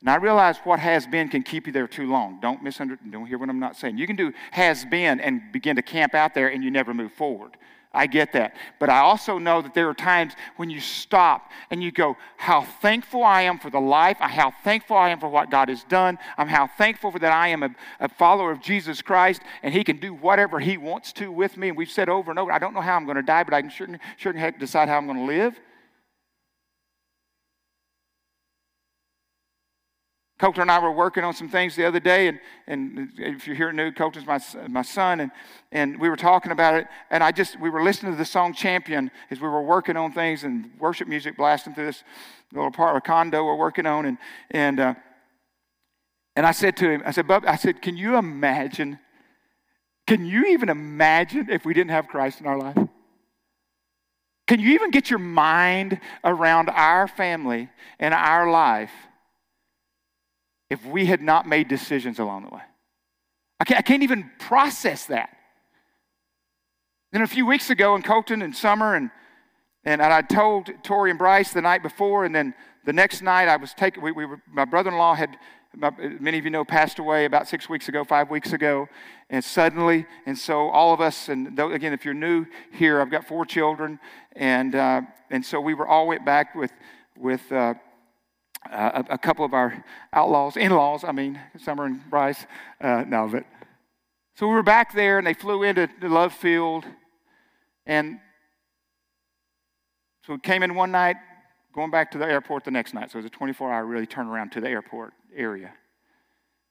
And 0.00 0.08
I 0.08 0.16
realize 0.16 0.58
what 0.64 0.80
has 0.80 1.06
been 1.06 1.28
can 1.28 1.42
keep 1.42 1.66
you 1.66 1.72
there 1.72 1.86
too 1.86 2.08
long. 2.08 2.40
Don't 2.40 2.62
misunderstand, 2.62 3.12
don't 3.12 3.26
hear 3.26 3.38
what 3.38 3.50
I'm 3.50 3.60
not 3.60 3.76
saying. 3.76 3.98
You 3.98 4.06
can 4.06 4.16
do 4.16 4.32
has 4.50 4.84
been 4.84 5.20
and 5.20 5.52
begin 5.52 5.76
to 5.76 5.82
camp 5.82 6.14
out 6.14 6.34
there 6.34 6.48
and 6.48 6.64
you 6.64 6.70
never 6.70 6.94
move 6.94 7.12
forward. 7.12 7.56
I 7.92 8.06
get 8.06 8.32
that. 8.34 8.54
But 8.78 8.88
I 8.88 9.00
also 9.00 9.38
know 9.38 9.62
that 9.62 9.74
there 9.74 9.88
are 9.88 9.94
times 9.94 10.34
when 10.56 10.70
you 10.70 10.80
stop 10.80 11.50
and 11.70 11.82
you 11.82 11.90
go, 11.90 12.16
How 12.36 12.62
thankful 12.62 13.24
I 13.24 13.42
am 13.42 13.58
for 13.58 13.68
the 13.68 13.80
life, 13.80 14.18
how 14.18 14.52
thankful 14.62 14.96
I 14.96 15.10
am 15.10 15.18
for 15.18 15.28
what 15.28 15.50
God 15.50 15.68
has 15.68 15.82
done. 15.84 16.18
I'm 16.38 16.46
how 16.46 16.68
thankful 16.68 17.10
for 17.10 17.18
that 17.18 17.32
I 17.32 17.48
am 17.48 17.64
a, 17.64 17.70
a 17.98 18.08
follower 18.08 18.52
of 18.52 18.60
Jesus 18.60 19.02
Christ 19.02 19.42
and 19.64 19.74
He 19.74 19.82
can 19.82 19.96
do 19.96 20.14
whatever 20.14 20.60
He 20.60 20.76
wants 20.76 21.12
to 21.14 21.32
with 21.32 21.56
me. 21.56 21.68
And 21.68 21.76
we've 21.76 21.90
said 21.90 22.08
over 22.08 22.30
and 22.30 22.38
over, 22.38 22.52
I 22.52 22.60
don't 22.60 22.74
know 22.74 22.80
how 22.80 22.94
I'm 22.94 23.06
going 23.06 23.16
to 23.16 23.22
die, 23.22 23.42
but 23.42 23.54
I 23.54 23.60
can 23.60 23.70
sure, 23.70 23.88
sure 24.16 24.32
heck 24.34 24.60
decide 24.60 24.88
how 24.88 24.96
I'm 24.96 25.06
going 25.06 25.18
to 25.18 25.24
live. 25.24 25.58
Colton 30.40 30.62
and 30.62 30.70
I 30.70 30.78
were 30.78 30.90
working 30.90 31.22
on 31.22 31.34
some 31.34 31.50
things 31.50 31.76
the 31.76 31.84
other 31.84 32.00
day, 32.00 32.26
and, 32.28 32.40
and 32.66 33.10
if 33.18 33.46
you're 33.46 33.54
here 33.54 33.72
new, 33.72 33.92
Colton's 33.92 34.24
my, 34.26 34.40
my 34.68 34.80
son, 34.80 35.20
and, 35.20 35.30
and 35.70 36.00
we 36.00 36.08
were 36.08 36.16
talking 36.16 36.50
about 36.50 36.72
it, 36.72 36.86
and 37.10 37.22
I 37.22 37.30
just, 37.30 37.60
we 37.60 37.68
were 37.68 37.82
listening 37.82 38.12
to 38.12 38.16
the 38.16 38.24
song 38.24 38.54
Champion 38.54 39.10
as 39.30 39.38
we 39.38 39.46
were 39.46 39.60
working 39.60 39.98
on 39.98 40.12
things 40.12 40.42
and 40.42 40.70
worship 40.78 41.08
music 41.08 41.36
blasting 41.36 41.74
through 41.74 41.84
this 41.84 42.04
little 42.54 42.70
part 42.70 42.96
of 42.96 43.02
condo 43.02 43.44
we're 43.44 43.54
working 43.54 43.84
on, 43.84 44.06
and, 44.06 44.16
and, 44.50 44.80
uh, 44.80 44.94
and 46.36 46.46
I 46.46 46.52
said 46.52 46.74
to 46.78 46.88
him, 46.88 47.02
I 47.04 47.10
said, 47.10 47.28
Bub, 47.28 47.44
I 47.46 47.56
said, 47.56 47.82
can 47.82 47.98
you 47.98 48.16
imagine, 48.16 48.98
can 50.06 50.24
you 50.24 50.46
even 50.46 50.70
imagine 50.70 51.50
if 51.50 51.66
we 51.66 51.74
didn't 51.74 51.90
have 51.90 52.08
Christ 52.08 52.40
in 52.40 52.46
our 52.46 52.56
life? 52.56 52.78
Can 54.48 54.58
you 54.58 54.70
even 54.70 54.90
get 54.90 55.10
your 55.10 55.18
mind 55.18 56.00
around 56.24 56.70
our 56.70 57.06
family 57.06 57.68
and 57.98 58.14
our 58.14 58.50
life 58.50 58.90
if 60.70 60.84
we 60.86 61.04
had 61.04 61.20
not 61.20 61.46
made 61.46 61.68
decisions 61.68 62.18
along 62.18 62.44
the 62.44 62.54
way. 62.54 62.62
I 63.58 63.64
can't, 63.64 63.78
I 63.78 63.82
can't 63.82 64.02
even 64.04 64.30
process 64.38 65.06
that. 65.06 65.36
Then 67.12 67.22
a 67.22 67.26
few 67.26 67.44
weeks 67.44 67.70
ago 67.70 67.96
in 67.96 68.02
Colton 68.02 68.40
and 68.40 68.54
Summer, 68.54 68.94
and, 68.94 69.10
and, 69.84 70.00
I 70.00 70.22
told 70.22 70.70
Tori 70.84 71.10
and 71.10 71.18
Bryce 71.18 71.52
the 71.52 71.60
night 71.60 71.82
before, 71.82 72.24
and 72.24 72.32
then 72.32 72.54
the 72.86 72.92
next 72.92 73.20
night 73.20 73.48
I 73.48 73.56
was 73.56 73.74
taking, 73.74 74.02
we, 74.02 74.12
we 74.12 74.26
my 74.50 74.64
brother 74.64 74.90
in 74.90 74.96
law 74.96 75.14
had, 75.14 75.36
my, 75.74 75.90
many 76.20 76.38
of 76.38 76.44
you 76.44 76.50
know, 76.50 76.64
passed 76.64 77.00
away 77.00 77.24
about 77.24 77.48
six 77.48 77.68
weeks 77.68 77.88
ago, 77.88 78.04
five 78.04 78.30
weeks 78.30 78.52
ago, 78.52 78.88
and 79.28 79.44
suddenly, 79.44 80.06
and 80.24 80.38
so 80.38 80.68
all 80.68 80.94
of 80.94 81.00
us, 81.00 81.28
and 81.28 81.56
though, 81.56 81.72
again, 81.72 81.92
if 81.92 82.04
you're 82.04 82.14
new 82.14 82.46
here, 82.72 83.00
I've 83.00 83.10
got 83.10 83.26
four 83.26 83.44
children, 83.44 83.98
and, 84.36 84.76
uh, 84.76 85.02
and 85.30 85.44
so 85.44 85.60
we 85.60 85.74
were 85.74 85.88
all 85.88 86.06
went 86.06 86.24
back 86.24 86.54
with, 86.54 86.72
with, 87.18 87.50
uh, 87.50 87.74
uh, 88.68 89.02
a, 89.08 89.14
a, 89.14 89.18
couple 89.18 89.44
of 89.44 89.54
our 89.54 89.84
outlaws, 90.12 90.56
in 90.56 90.70
laws, 90.70 91.02
I 91.04 91.12
mean, 91.12 91.40
Summer 91.58 91.86
and 91.86 92.08
Bryce. 92.10 92.46
Uh, 92.80 93.04
no, 93.06 93.28
but. 93.28 93.44
So 94.36 94.46
we 94.46 94.54
were 94.54 94.62
back 94.62 94.94
there 94.94 95.18
and 95.18 95.26
they 95.26 95.34
flew 95.34 95.62
into 95.62 95.88
Love 96.02 96.32
Field. 96.32 96.84
And 97.86 98.18
so 100.26 100.34
we 100.34 100.38
came 100.38 100.62
in 100.62 100.74
one 100.74 100.90
night, 100.90 101.16
going 101.74 101.90
back 101.90 102.10
to 102.12 102.18
the 102.18 102.24
airport 102.24 102.64
the 102.64 102.70
next 102.70 102.94
night. 102.94 103.10
So 103.10 103.18
it 103.18 103.22
was 103.22 103.26
a 103.26 103.30
24 103.30 103.72
hour 103.72 103.84
really 103.84 104.06
turnaround 104.06 104.52
to 104.52 104.60
the 104.60 104.68
airport 104.68 105.12
area. 105.36 105.72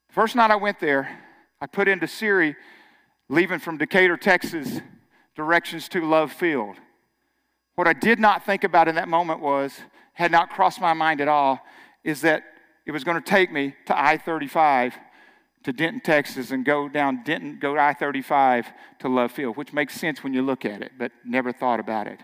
The 0.07 0.13
first 0.13 0.35
night 0.35 0.51
I 0.51 0.55
went 0.55 0.79
there, 0.79 1.19
I 1.61 1.67
put 1.67 1.87
into 1.87 2.07
Siri, 2.07 2.55
leaving 3.27 3.59
from 3.59 3.77
Decatur, 3.77 4.17
Texas, 4.17 4.79
directions 5.35 5.89
to 5.89 6.01
Love 6.01 6.31
Field. 6.31 6.77
What 7.75 7.87
I 7.87 7.93
did 7.93 8.19
not 8.19 8.45
think 8.45 8.63
about 8.63 8.87
in 8.87 8.95
that 8.95 9.07
moment 9.07 9.41
was, 9.41 9.73
had 10.13 10.31
not 10.31 10.49
crossed 10.49 10.81
my 10.81 10.93
mind 10.93 11.21
at 11.21 11.27
all, 11.27 11.59
is 12.03 12.21
that 12.21 12.43
it 12.85 12.91
was 12.91 13.03
going 13.03 13.21
to 13.21 13.29
take 13.29 13.51
me 13.51 13.75
to 13.85 13.99
I 13.99 14.17
35 14.17 14.95
to 15.63 15.73
Denton, 15.73 16.01
Texas, 16.01 16.51
and 16.51 16.63
go 16.63 16.87
down 16.87 17.23
Denton, 17.23 17.59
go 17.59 17.75
to 17.75 17.81
I 17.81 17.93
35 17.93 18.67
to 18.99 19.09
Love 19.09 19.31
Field, 19.31 19.57
which 19.57 19.73
makes 19.73 19.93
sense 19.93 20.23
when 20.23 20.33
you 20.33 20.41
look 20.41 20.65
at 20.65 20.81
it, 20.81 20.93
but 20.97 21.11
never 21.25 21.51
thought 21.51 21.79
about 21.79 22.07
it. 22.07 22.19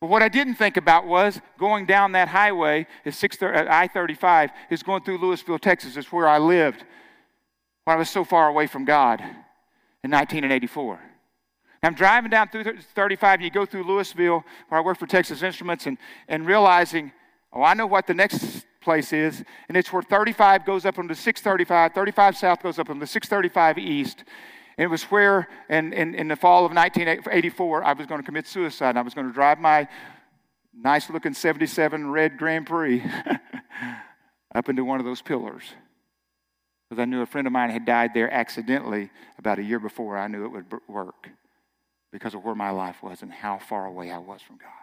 But 0.00 0.08
what 0.08 0.22
I 0.22 0.28
didn't 0.28 0.56
think 0.56 0.76
about 0.76 1.06
was 1.06 1.40
going 1.58 1.86
down 1.86 2.12
that 2.12 2.28
highway, 2.28 2.86
uh, 3.06 3.64
I 3.68 3.88
35, 3.88 4.50
is 4.70 4.82
going 4.82 5.02
through 5.04 5.18
Lewisville, 5.18 5.60
Texas. 5.60 5.96
It's 5.96 6.10
where 6.10 6.28
I 6.28 6.38
lived 6.38 6.84
when 7.84 7.96
I 7.96 7.98
was 7.98 8.10
so 8.10 8.24
far 8.24 8.48
away 8.48 8.66
from 8.66 8.84
God 8.84 9.20
in 9.20 10.10
1984. 10.10 10.98
I'm 11.84 11.94
driving 11.94 12.30
down 12.30 12.48
through 12.48 12.64
35, 12.94 13.34
and 13.34 13.44
you 13.44 13.50
go 13.50 13.66
through 13.66 13.84
Lewisville, 13.84 14.44
where 14.68 14.80
I 14.80 14.84
work 14.84 14.98
for 14.98 15.06
Texas 15.06 15.42
Instruments, 15.42 15.86
and, 15.86 15.98
and 16.28 16.46
realizing 16.46 17.12
Oh, 17.52 17.62
I 17.62 17.74
know 17.74 17.86
what 17.86 18.06
the 18.06 18.14
next 18.14 18.64
place 18.80 19.12
is, 19.12 19.44
and 19.68 19.76
it's 19.76 19.92
where 19.92 20.02
35 20.02 20.64
goes 20.64 20.84
up 20.84 20.98
into 20.98 21.14
635, 21.14 21.92
35 21.92 22.36
south 22.36 22.62
goes 22.62 22.78
up 22.78 22.88
into 22.88 23.06
635 23.06 23.78
east. 23.78 24.24
And 24.78 24.84
it 24.84 24.88
was 24.88 25.04
where, 25.04 25.48
in, 25.68 25.92
in, 25.92 26.14
in 26.14 26.28
the 26.28 26.36
fall 26.36 26.64
of 26.64 26.72
1984, 26.72 27.84
I 27.84 27.92
was 27.92 28.06
going 28.06 28.20
to 28.20 28.24
commit 28.24 28.46
suicide. 28.46 28.96
I 28.96 29.02
was 29.02 29.14
going 29.14 29.26
to 29.26 29.32
drive 29.32 29.58
my 29.58 29.86
nice 30.74 31.10
looking 31.10 31.34
77 31.34 32.10
red 32.10 32.38
Grand 32.38 32.66
Prix 32.66 33.02
up 34.54 34.68
into 34.68 34.84
one 34.84 34.98
of 34.98 35.04
those 35.04 35.20
pillars. 35.20 35.64
Because 36.88 37.02
I 37.02 37.04
knew 37.04 37.20
a 37.20 37.26
friend 37.26 37.46
of 37.46 37.52
mine 37.52 37.70
had 37.70 37.84
died 37.84 38.12
there 38.14 38.32
accidentally 38.32 39.10
about 39.38 39.58
a 39.58 39.62
year 39.62 39.78
before 39.78 40.16
I 40.16 40.28
knew 40.28 40.44
it 40.44 40.48
would 40.48 40.72
work 40.88 41.28
because 42.10 42.34
of 42.34 42.44
where 42.44 42.54
my 42.54 42.70
life 42.70 43.02
was 43.02 43.22
and 43.22 43.32
how 43.32 43.58
far 43.58 43.86
away 43.86 44.10
I 44.10 44.18
was 44.18 44.42
from 44.42 44.56
God. 44.56 44.81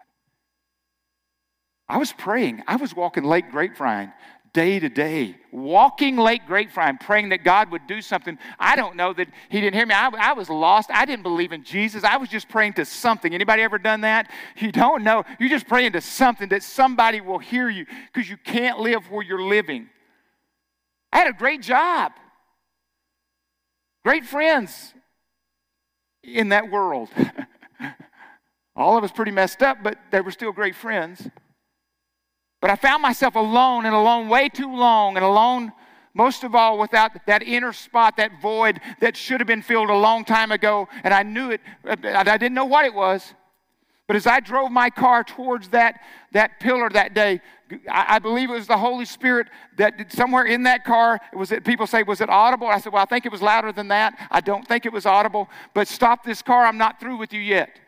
I 1.90 1.98
was 1.98 2.14
praying. 2.14 2.64
I 2.68 2.76
was 2.76 2.96
walking 2.96 3.24
Lake 3.24 3.50
Grapevine 3.50 4.14
day 4.54 4.80
to 4.80 4.90
day, 4.90 5.36
walking 5.52 6.18
Lake 6.18 6.46
Grapevine, 6.48 6.98
praying 6.98 7.30
that 7.30 7.44
God 7.44 7.72
would 7.72 7.86
do 7.88 8.02
something. 8.02 8.38
I 8.60 8.76
don't 8.76 8.96
know 8.96 9.14
that 9.14 9.28
He 9.50 9.62
didn't 9.62 9.76
hear 9.76 9.86
me. 9.86 9.94
I, 9.94 10.10
I, 10.10 10.34
was 10.34 10.50
lost. 10.50 10.90
I 10.92 11.06
didn't 11.06 11.24
believe 11.24 11.52
in 11.52 11.64
Jesus. 11.64 12.04
I 12.04 12.18
was 12.18 12.30
just 12.30 12.50
praying 12.50 12.74
to 12.74 12.86
something. 12.86 13.34
Anybody 13.34 13.62
ever 13.62 13.78
done 13.78 14.02
that? 14.02 14.32
You 14.58 14.72
don't 14.72 15.04
know. 15.04 15.24
You're 15.40 15.50
just 15.50 15.68
praying 15.68 15.94
to 15.94 16.02
something 16.02 16.50
that 16.50 16.64
somebody 16.64 17.22
will 17.22 17.40
hear 17.40 17.70
you 17.70 17.86
because 18.12 18.30
you 18.30 18.38
can't 18.38 18.80
live 18.80 19.10
where 19.12 19.24
you're 19.24 19.42
living. 19.42 19.90
I 21.12 21.20
had 21.20 21.28
a 21.28 21.38
great 21.38 21.62
job, 21.62 22.12
great 24.04 24.26
friends 24.26 24.94
in 26.24 26.50
that 26.50 26.70
world. 26.70 27.10
All 28.76 28.98
of 28.98 29.04
us 29.04 29.12
pretty 29.12 29.32
messed 29.32 29.62
up, 29.62 29.80
but 29.84 29.98
they 30.12 30.22
were 30.22 30.32
still 30.32 30.52
great 30.52 30.76
friends. 30.76 31.28
But 32.62 32.70
I 32.70 32.76
found 32.76 33.02
myself 33.02 33.36
alone 33.36 33.86
and 33.86 33.96
alone 33.96 34.28
way 34.28 34.50
too 34.50 34.76
long 34.76 35.16
and 35.16 35.26
alone 35.26 35.72
most 36.14 36.44
of 36.44 36.56
all 36.56 36.78
without 36.78 37.12
that 37.28 37.44
inner 37.44 37.72
spot, 37.72 38.18
that 38.18 38.42
void 38.42 38.82
that 39.00 39.16
should 39.16 39.40
have 39.40 39.48
been 39.48 39.62
filled 39.62 39.90
a 39.90 39.96
long 39.96 40.26
time 40.26 40.52
ago. 40.52 40.88
And 41.04 41.14
I 41.14 41.24
knew 41.24 41.52
it, 41.52 41.62
uh, 41.88 41.96
I 42.04 42.24
didn't 42.38 42.54
know 42.56 42.66
what 42.66 42.86
it 42.86 42.94
was. 42.94 43.34
But 44.08 44.16
as 44.16 44.26
I 44.26 44.40
drove 44.40 44.72
my 44.72 44.90
car 44.90 45.24
towards 45.24 45.70
that, 45.70 46.02
that 46.32 46.60
pillar 46.60 46.90
that 46.90 47.14
day, 47.14 47.42
I, 47.88 48.18
believe 48.18 48.50
it 48.50 48.54
was 48.54 48.66
the 48.66 48.78
Holy 48.78 49.06
Spirit 49.06 49.48
that 49.78 50.12
somewhere 50.12 50.46
in 50.46 50.64
that 50.64 50.84
car, 50.84 51.20
It 51.32 51.36
was 51.36 51.52
it, 51.52 51.64
people 51.64 51.86
say, 51.86 52.02
was 52.02 52.20
it 52.20 52.28
audible? 52.28 52.66
I 52.66 52.80
said, 52.80 52.92
well, 52.92 53.04
I 53.04 53.06
think 53.06 53.28
it 53.28 53.32
was 53.32 53.44
louder 53.44 53.72
than 53.72 53.90
that. 53.90 54.18
I 54.32 54.42
don't 54.42 54.68
think 54.68 54.88
it 54.88 54.92
was 54.92 55.06
audible. 55.06 55.48
But 55.76 55.88
stop 55.88 56.24
this 56.24 56.42
car, 56.42 56.66
I'm 56.66 56.80
not 56.80 57.00
through 57.00 57.18
with 57.18 57.34
you 57.34 57.40
yet. 57.40 57.80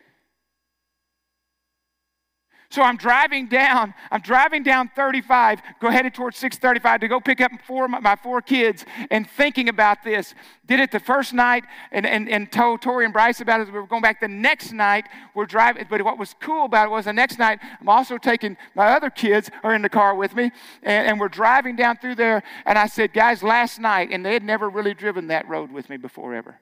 So 2.72 2.82
I'm 2.82 2.96
driving 2.96 3.48
down, 3.48 3.94
I'm 4.12 4.22
driving 4.22 4.64
down 4.64 4.90
35, 4.96 5.62
go 5.82 5.90
headed 5.90 6.14
towards 6.14 6.38
635 6.38 7.02
to 7.02 7.08
go 7.10 7.20
pick 7.20 7.42
up 7.42 7.52
four, 7.68 7.90
my 7.90 8.16
four 8.16 8.42
kids 8.42 8.86
and 9.10 9.30
thinking 9.30 9.68
about 9.68 10.06
this. 10.06 10.34
Did 10.66 10.80
it 10.80 10.90
the 10.90 11.02
first 11.02 11.34
night 11.34 11.66
and, 11.92 12.06
and, 12.06 12.30
and 12.30 12.50
told 12.50 12.82
Tori 12.82 13.04
and 13.04 13.14
Bryce 13.14 13.42
about 13.42 13.60
it. 13.60 13.68
We 13.68 13.74
were 13.74 13.88
going 13.88 14.02
back 14.02 14.22
the 14.22 14.30
next 14.30 14.72
night. 14.72 15.08
We're 15.36 15.48
driving, 15.48 15.86
but 15.90 16.02
what 16.04 16.18
was 16.18 16.34
cool 16.40 16.64
about 16.64 16.88
it 16.88 16.92
was 16.92 17.06
the 17.06 17.14
next 17.14 17.38
night, 17.38 17.60
I'm 17.82 17.90
also 17.90 18.18
taking 18.18 18.56
my 18.74 18.88
other 18.88 19.10
kids 19.10 19.52
are 19.64 19.76
in 19.76 19.82
the 19.82 19.90
car 19.90 20.16
with 20.16 20.34
me, 20.34 20.44
and, 20.82 21.10
and 21.10 21.20
we're 21.20 21.28
driving 21.28 21.76
down 21.76 21.98
through 21.98 22.16
there. 22.16 22.42
And 22.66 22.80
I 22.80 22.88
said, 22.88 23.12
guys, 23.12 23.44
last 23.44 23.82
night, 23.82 24.12
and 24.14 24.26
they 24.26 24.32
had 24.32 24.44
never 24.44 24.70
really 24.70 24.94
driven 24.94 25.28
that 25.28 25.46
road 25.50 25.74
with 25.74 25.90
me 25.90 25.98
before 25.98 26.34
ever. 26.34 26.58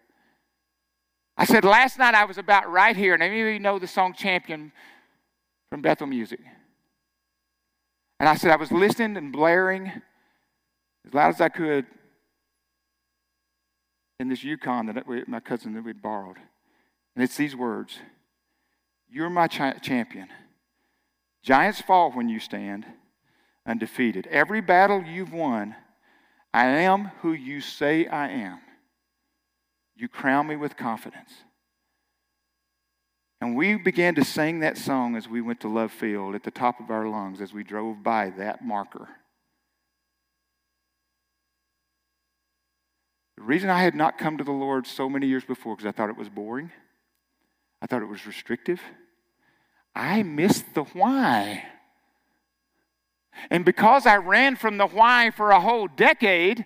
I 1.37 1.45
said, 1.45 1.63
last 1.63 1.99
night 1.99 2.15
I 2.15 2.25
was 2.25 2.39
about 2.39 2.67
right 2.67 2.97
here, 2.97 3.13
and 3.13 3.21
any 3.21 3.41
of 3.41 3.47
you 3.47 3.59
know 3.59 3.77
the 3.77 3.87
song 3.87 4.13
Champion 4.13 4.71
from 5.69 5.81
Bethel 5.81 6.07
Music. 6.07 6.39
And 8.19 8.27
I 8.27 8.35
said, 8.35 8.51
I 8.51 8.57
was 8.57 8.71
listening 8.71 9.15
and 9.17 9.31
blaring 9.31 9.91
as 11.05 11.13
loud 11.13 11.29
as 11.29 11.41
I 11.41 11.49
could 11.49 11.85
in 14.19 14.27
this 14.27 14.43
Yukon 14.43 14.87
that 14.87 15.07
we, 15.07 15.23
my 15.27 15.39
cousin 15.39 15.73
that 15.73 15.83
we'd 15.83 16.01
borrowed. 16.01 16.37
And 17.15 17.23
it's 17.23 17.37
these 17.37 17.55
words 17.55 17.97
You're 19.09 19.29
my 19.29 19.47
champion. 19.47 20.27
Giants 21.41 21.81
fall 21.81 22.11
when 22.11 22.27
you 22.27 22.39
stand 22.39 22.85
undefeated. 23.65 24.27
Every 24.27 24.59
battle 24.61 25.03
you've 25.03 25.31
won, 25.31 25.75
I 26.53 26.65
am 26.65 27.11
who 27.21 27.31
you 27.31 27.61
say 27.61 28.07
I 28.07 28.29
am. 28.29 28.59
You 29.95 30.09
crown 30.09 30.47
me 30.47 30.55
with 30.57 30.75
confidence. 30.75 31.31
And 33.41 33.55
we 33.55 33.75
began 33.75 34.15
to 34.15 34.25
sing 34.25 34.59
that 34.59 34.77
song 34.77 35.15
as 35.15 35.27
we 35.27 35.41
went 35.41 35.61
to 35.61 35.69
Love 35.69 35.91
Field 35.91 36.35
at 36.35 36.43
the 36.43 36.51
top 36.51 36.79
of 36.79 36.89
our 36.89 37.07
lungs 37.07 37.39
as 37.39 37.53
we 37.53 37.63
drove 37.63 38.03
by 38.03 38.31
that 38.31 38.63
marker. 38.63 39.07
The 43.37 43.43
reason 43.43 43.69
I 43.69 43.81
had 43.81 43.95
not 43.95 44.17
come 44.17 44.37
to 44.37 44.43
the 44.43 44.51
Lord 44.51 44.85
so 44.85 45.07
many 45.07 45.25
years 45.25 45.45
before 45.45 45.77
because 45.77 45.87
I 45.87 45.93
thought 45.93 46.09
it 46.09 46.17
was 46.17 46.27
boring. 46.27 46.71
I 47.81 47.87
thought 47.87 48.01
it 48.01 48.07
was 48.09 48.27
restrictive. 48.27 48.81
I 49.95 50.23
missed 50.23 50.73
the 50.73 50.83
why. 50.83 51.63
And 53.49 53.63
because 53.63 54.05
I 54.05 54.17
ran 54.17 54.57
from 54.57 54.77
the 54.77 54.87
why 54.87 55.31
for 55.31 55.51
a 55.51 55.61
whole 55.61 55.87
decade, 55.87 56.65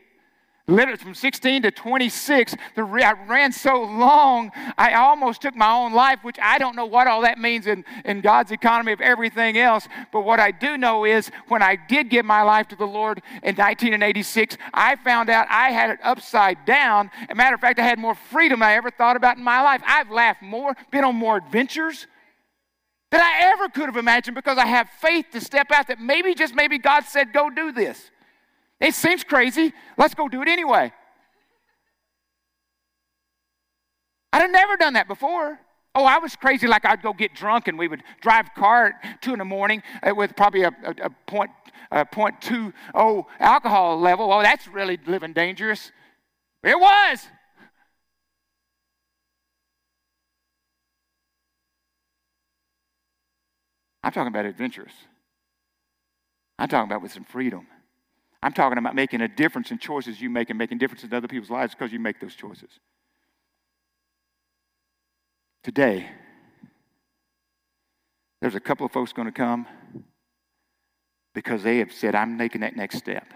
Literally 0.65 0.97
from 0.97 1.13
16 1.13 1.63
to 1.63 1.71
26, 1.71 2.55
the, 2.75 2.83
I 2.83 3.11
ran 3.27 3.51
so 3.51 3.83
long, 3.83 4.49
I 4.77 4.93
almost 4.93 5.41
took 5.41 5.57
my 5.57 5.69
own 5.69 5.91
life, 5.91 6.19
which 6.21 6.37
I 6.41 6.57
don't 6.57 6.77
know 6.77 6.85
what 6.85 7.05
all 7.05 7.21
that 7.23 7.37
means 7.37 7.67
in, 7.67 7.83
in 8.05 8.21
God's 8.21 8.49
economy 8.49 8.93
of 8.93 9.01
everything 9.01 9.57
else. 9.57 9.89
But 10.13 10.21
what 10.21 10.39
I 10.39 10.51
do 10.51 10.77
know 10.77 11.03
is 11.03 11.29
when 11.49 11.61
I 11.61 11.75
did 11.75 12.09
give 12.09 12.25
my 12.25 12.43
life 12.43 12.69
to 12.69 12.77
the 12.77 12.85
Lord 12.85 13.21
in 13.43 13.57
1986, 13.57 14.57
I 14.73 14.95
found 14.95 15.29
out 15.29 15.47
I 15.49 15.71
had 15.71 15.89
it 15.89 15.99
upside 16.01 16.63
down. 16.63 17.11
As 17.23 17.31
a 17.31 17.35
matter 17.35 17.55
of 17.55 17.59
fact, 17.59 17.77
I 17.77 17.83
had 17.83 17.99
more 17.99 18.15
freedom 18.15 18.61
than 18.61 18.69
I 18.69 18.75
ever 18.75 18.89
thought 18.89 19.17
about 19.17 19.35
in 19.35 19.43
my 19.43 19.61
life. 19.61 19.81
I've 19.85 20.11
laughed 20.11 20.41
more, 20.41 20.77
been 20.91 21.03
on 21.03 21.15
more 21.15 21.35
adventures 21.35 22.07
than 23.11 23.19
I 23.19 23.51
ever 23.53 23.67
could 23.67 23.87
have 23.87 23.97
imagined 23.97 24.35
because 24.35 24.57
I 24.57 24.65
have 24.65 24.87
faith 25.01 25.25
to 25.33 25.41
step 25.41 25.71
out 25.71 25.87
that 25.87 25.99
maybe, 25.99 26.33
just 26.33 26.55
maybe, 26.55 26.77
God 26.77 27.03
said, 27.03 27.33
go 27.33 27.49
do 27.49 27.73
this. 27.73 28.11
It 28.83 28.93
seems 28.93 29.23
crazy. 29.23 29.71
Let's 29.97 30.13
go 30.13 30.27
do 30.27 30.41
it 30.41 30.49
anyway. 30.49 30.91
I'd 34.33 34.51
never 34.51 34.75
done 34.75 34.93
that 34.93 35.07
before. 35.07 35.57
Oh, 35.95 36.03
I 36.03 36.17
was 36.17 36.35
crazy. 36.35 36.67
Like 36.67 36.85
I'd 36.85 37.01
go 37.01 37.13
get 37.13 37.33
drunk 37.33 37.69
and 37.69 37.79
we 37.79 37.87
would 37.87 38.03
drive 38.19 38.53
car 38.55 38.95
at 39.01 39.21
two 39.21 39.31
in 39.31 39.39
the 39.39 39.45
morning 39.45 39.81
uh, 40.01 40.13
with 40.13 40.35
probably 40.35 40.63
a, 40.63 40.71
a, 40.83 41.05
a 41.05 41.09
point, 41.27 41.51
a 41.91 42.03
point 42.03 42.41
two 42.41 42.73
oh 42.93 43.25
alcohol 43.39 43.97
level. 44.01 44.33
Oh, 44.33 44.41
that's 44.41 44.67
really 44.67 44.99
living 45.07 45.31
dangerous. 45.31 45.93
It 46.61 46.77
was. 46.77 47.25
I'm 54.03 54.11
talking 54.11 54.27
about 54.27 54.45
adventurous. 54.45 54.93
I'm 56.59 56.67
talking 56.67 56.91
about 56.91 57.01
with 57.01 57.13
some 57.13 57.23
freedom. 57.23 57.67
I'm 58.43 58.51
talking 58.51 58.77
about 58.77 58.93
making 58.93 59.21
a 59.21 59.27
difference 59.29 59.71
in 59.71 59.77
choices 59.77 60.19
you 60.19 60.29
make 60.29 60.49
and 60.49 60.59
making 60.59 60.77
difference 60.77 61.05
in 61.05 61.13
other 61.13 61.29
people's 61.29 61.49
lives 61.49 61.73
because 61.73 61.93
you 61.93 61.99
make 61.99 62.19
those 62.19 62.35
choices. 62.35 62.69
Today, 65.63 66.09
there's 68.41 68.55
a 68.55 68.59
couple 68.59 68.85
of 68.85 68.91
folks 68.91 69.13
going 69.13 69.27
to 69.27 69.31
come 69.31 69.65
because 71.33 71.63
they 71.63 71.77
have 71.77 71.93
said, 71.93 72.15
I'm 72.15 72.35
making 72.35 72.61
that 72.61 72.75
next 72.75 72.97
step. 72.97 73.33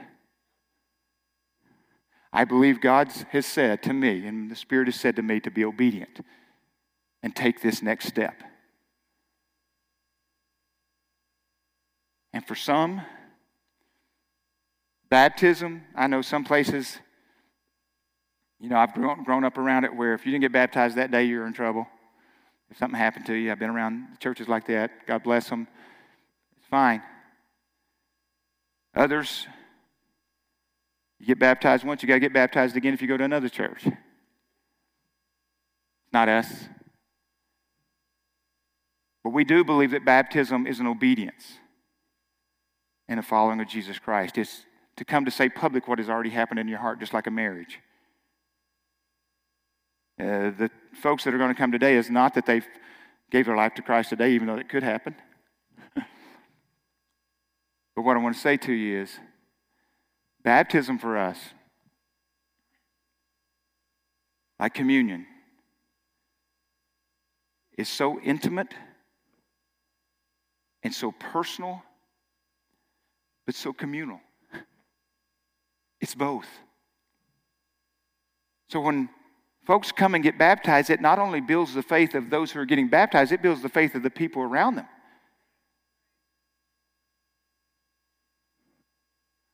I 2.33 2.43
believe 2.43 2.81
God 2.81 3.09
has 3.29 3.45
said 3.45 3.81
to 3.83 3.93
me, 3.93 4.27
and 4.27 4.51
the 4.51 4.57
Spirit 4.57 4.89
has 4.89 4.99
said 4.99 5.15
to 5.15 5.21
me 5.21 5.39
to 5.39 5.49
be 5.49 5.63
obedient 5.63 6.19
and 7.23 7.33
take 7.33 7.61
this 7.61 7.81
next 7.81 8.07
step. 8.07 8.43
And 12.33 12.45
for 12.45 12.55
some, 12.55 13.03
Baptism, 15.09 15.83
I 15.95 16.07
know 16.07 16.21
some 16.21 16.43
places, 16.43 16.97
you 18.59 18.69
know, 18.69 18.77
I've 18.77 18.93
grown, 18.93 19.23
grown 19.23 19.43
up 19.43 19.57
around 19.57 19.85
it 19.85 19.95
where 19.95 20.13
if 20.13 20.25
you 20.25 20.31
didn't 20.31 20.41
get 20.41 20.51
baptized 20.51 20.97
that 20.97 21.11
day, 21.11 21.23
you're 21.23 21.47
in 21.47 21.53
trouble. 21.53 21.87
If 22.69 22.77
something 22.77 22.99
happened 22.99 23.25
to 23.27 23.33
you, 23.33 23.51
I've 23.51 23.59
been 23.59 23.69
around 23.69 24.19
churches 24.19 24.47
like 24.47 24.67
that. 24.67 24.91
God 25.07 25.23
bless 25.23 25.49
them. 25.49 25.67
It's 26.57 26.67
fine. 26.67 27.01
Others, 28.95 29.47
you 31.19 31.25
get 31.25 31.39
baptized 31.39 31.85
once, 31.85 32.01
you 32.01 32.07
got 32.07 32.15
to 32.15 32.19
get 32.19 32.33
baptized 32.33 32.75
again 32.75 32.93
if 32.93 33.01
you 33.01 33.07
go 33.07 33.15
to 33.17 33.23
another 33.23 33.49
church. 33.49 33.85
It's 33.85 33.95
not 36.11 36.27
us. 36.27 36.65
But 39.23 39.31
we 39.31 39.43
do 39.43 39.63
believe 39.63 39.91
that 39.91 40.03
baptism 40.05 40.67
is 40.67 40.79
an 40.79 40.87
obedience 40.87 41.59
and 43.07 43.19
a 43.19 43.23
following 43.23 43.59
of 43.61 43.67
Jesus 43.67 43.99
Christ. 43.99 44.37
It's 44.37 44.63
to 44.97 45.05
come 45.05 45.25
to 45.25 45.31
say 45.31 45.47
public 45.47 45.87
what 45.87 45.99
has 45.99 46.09
already 46.09 46.31
happened 46.31 46.59
in 46.59 46.67
your 46.67 46.79
heart, 46.79 46.99
just 46.99 47.13
like 47.13 47.27
a 47.27 47.31
marriage. 47.31 47.79
Uh, 50.19 50.49
the 50.49 50.71
folks 51.01 51.23
that 51.23 51.33
are 51.33 51.37
going 51.37 51.53
to 51.53 51.55
come 51.55 51.71
today 51.71 51.95
is 51.95 52.09
not 52.09 52.33
that 52.33 52.47
they 52.47 52.61
gave 53.31 53.45
their 53.45 53.55
life 53.55 53.75
to 53.75 53.83
Christ 53.83 54.09
today, 54.09 54.33
even 54.33 54.47
though 54.47 54.55
it 54.55 54.67
could 54.67 54.81
happen. 54.81 55.15
but 55.95 56.05
what 57.95 58.17
I 58.17 58.19
want 58.19 58.35
to 58.35 58.41
say 58.41 58.57
to 58.57 58.73
you 58.73 59.03
is 59.03 59.19
baptism 60.43 60.97
for 60.97 61.15
us, 61.17 61.37
like 64.59 64.73
communion, 64.73 65.27
is 67.77 67.87
so 67.87 68.19
intimate 68.21 68.73
and 70.81 70.91
so 70.91 71.11
personal, 71.11 71.83
but 73.45 73.53
so 73.53 73.71
communal. 73.71 74.19
It's 75.99 76.15
both. 76.15 76.47
So 78.69 78.81
when 78.81 79.09
folks 79.65 79.91
come 79.91 80.15
and 80.15 80.23
get 80.23 80.37
baptized, 80.37 80.89
it 80.89 81.01
not 81.01 81.19
only 81.19 81.41
builds 81.41 81.73
the 81.73 81.83
faith 81.83 82.15
of 82.15 82.29
those 82.29 82.51
who 82.51 82.59
are 82.59 82.65
getting 82.65 82.89
baptized, 82.89 83.31
it 83.31 83.41
builds 83.41 83.61
the 83.61 83.69
faith 83.69 83.95
of 83.95 84.03
the 84.03 84.09
people 84.09 84.41
around 84.41 84.75
them. 84.75 84.87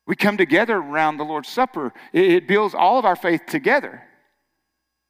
We 0.05 0.15
come 0.15 0.35
together 0.35 0.75
around 0.75 1.17
the 1.17 1.23
Lord's 1.23 1.49
Supper, 1.49 1.93
it 2.11 2.47
builds 2.47 2.75
all 2.75 2.99
of 2.99 3.05
our 3.05 3.15
faith 3.15 3.45
together. 3.47 4.03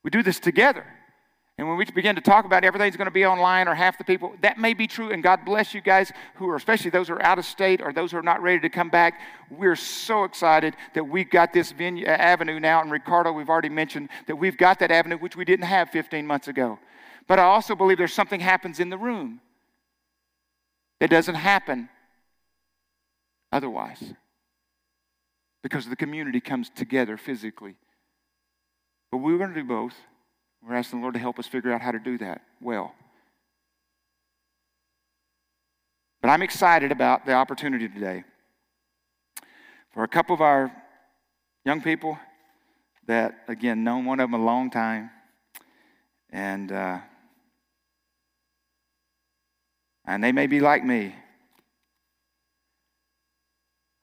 We 0.03 0.11
do 0.11 0.21
this 0.21 0.39
together. 0.39 0.85
And 1.57 1.67
when 1.67 1.77
we 1.77 1.85
begin 1.85 2.15
to 2.15 2.21
talk 2.21 2.45
about 2.45 2.63
everything's 2.63 2.97
going 2.97 3.05
to 3.05 3.11
be 3.11 3.25
online 3.25 3.67
or 3.67 3.75
half 3.75 3.99
the 3.99 4.03
people, 4.03 4.33
that 4.41 4.57
may 4.57 4.73
be 4.73 4.87
true. 4.87 5.11
And 5.11 5.21
God 5.21 5.45
bless 5.45 5.73
you 5.75 5.81
guys 5.81 6.11
who 6.35 6.49
are, 6.49 6.55
especially 6.55 6.89
those 6.89 7.09
who 7.09 7.13
are 7.13 7.21
out 7.21 7.37
of 7.37 7.45
state 7.45 7.79
or 7.79 7.93
those 7.93 8.11
who 8.11 8.17
are 8.17 8.23
not 8.23 8.41
ready 8.41 8.59
to 8.61 8.69
come 8.69 8.89
back. 8.89 9.19
We're 9.51 9.75
so 9.75 10.23
excited 10.23 10.75
that 10.95 11.03
we've 11.03 11.29
got 11.29 11.53
this 11.53 11.71
venue, 11.71 12.07
uh, 12.07 12.09
avenue 12.09 12.59
now. 12.59 12.81
And 12.81 12.91
Ricardo, 12.91 13.31
we've 13.31 13.49
already 13.49 13.69
mentioned 13.69 14.09
that 14.25 14.35
we've 14.35 14.57
got 14.57 14.79
that 14.79 14.89
avenue, 14.89 15.17
which 15.17 15.35
we 15.35 15.45
didn't 15.45 15.65
have 15.65 15.91
15 15.91 16.25
months 16.25 16.47
ago. 16.47 16.79
But 17.27 17.37
I 17.37 17.43
also 17.43 17.75
believe 17.75 17.99
there's 17.99 18.13
something 18.13 18.39
happens 18.39 18.79
in 18.79 18.89
the 18.89 18.97
room 18.97 19.39
that 20.99 21.11
doesn't 21.11 21.35
happen 21.35 21.87
otherwise 23.51 24.03
because 25.61 25.85
the 25.85 25.95
community 25.95 26.41
comes 26.41 26.71
together 26.71 27.15
physically. 27.15 27.75
But 29.11 29.17
we're 29.17 29.37
going 29.37 29.53
to 29.53 29.61
do 29.61 29.67
both. 29.67 29.93
We're 30.67 30.75
asking 30.75 30.99
the 30.99 31.03
Lord 31.03 31.15
to 31.15 31.19
help 31.19 31.39
us 31.39 31.47
figure 31.47 31.73
out 31.73 31.81
how 31.81 31.91
to 31.91 31.99
do 31.99 32.17
that 32.19 32.41
well. 32.61 32.93
But 36.21 36.29
I'm 36.29 36.41
excited 36.41 36.91
about 36.91 37.25
the 37.25 37.33
opportunity 37.33 37.89
today 37.89 38.23
for 39.93 40.03
a 40.03 40.07
couple 40.07 40.33
of 40.33 40.39
our 40.39 40.71
young 41.65 41.81
people 41.81 42.17
that, 43.07 43.43
again, 43.49 43.83
known 43.83 44.05
one 44.05 44.21
of 44.21 44.31
them 44.31 44.39
a 44.39 44.43
long 44.43 44.69
time. 44.69 45.11
And, 46.29 46.71
uh, 46.71 46.99
and 50.05 50.23
they 50.23 50.31
may 50.31 50.47
be 50.47 50.61
like 50.61 50.83
me, 50.85 51.13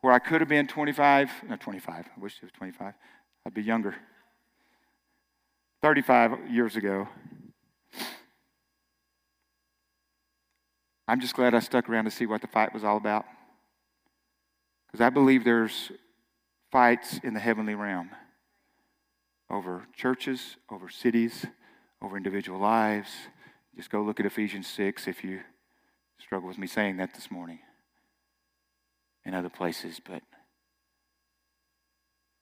where 0.02 0.12
I 0.12 0.18
could 0.18 0.42
have 0.42 0.48
been 0.48 0.66
25, 0.66 1.30
no, 1.48 1.56
25, 1.56 1.94
I 1.94 2.20
wish 2.20 2.36
it 2.36 2.42
was 2.42 2.52
25, 2.52 2.94
I'd 3.46 3.54
be 3.54 3.62
younger. 3.62 3.96
35 5.82 6.50
years 6.50 6.76
ago. 6.76 7.08
I'm 11.08 11.20
just 11.20 11.34
glad 11.34 11.54
I 11.54 11.60
stuck 11.60 11.88
around 11.88 12.04
to 12.04 12.10
see 12.10 12.26
what 12.26 12.40
the 12.40 12.46
fight 12.46 12.74
was 12.74 12.84
all 12.84 12.96
about. 12.96 13.24
Because 14.86 15.04
I 15.04 15.10
believe 15.10 15.44
there's 15.44 15.90
fights 16.70 17.18
in 17.24 17.34
the 17.34 17.40
heavenly 17.40 17.74
realm 17.74 18.10
over 19.48 19.86
churches, 19.96 20.56
over 20.70 20.88
cities, 20.88 21.46
over 22.02 22.16
individual 22.16 22.60
lives. 22.60 23.08
Just 23.74 23.90
go 23.90 24.02
look 24.02 24.20
at 24.20 24.26
Ephesians 24.26 24.66
6 24.68 25.08
if 25.08 25.24
you 25.24 25.40
struggle 26.18 26.48
with 26.48 26.58
me 26.58 26.66
saying 26.66 26.98
that 26.98 27.14
this 27.14 27.30
morning 27.30 27.58
in 29.24 29.34
other 29.34 29.48
places. 29.48 30.00
But 30.04 30.22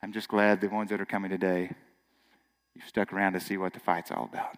I'm 0.02 0.12
just 0.12 0.28
glad 0.28 0.60
the 0.60 0.68
ones 0.68 0.90
that 0.90 1.00
are 1.00 1.06
coming 1.06 1.30
today 1.30 1.70
You've 2.78 2.88
stuck 2.88 3.12
around 3.12 3.32
to 3.32 3.40
see 3.40 3.56
what 3.56 3.72
the 3.72 3.80
fight's 3.80 4.12
all 4.12 4.28
about. 4.32 4.56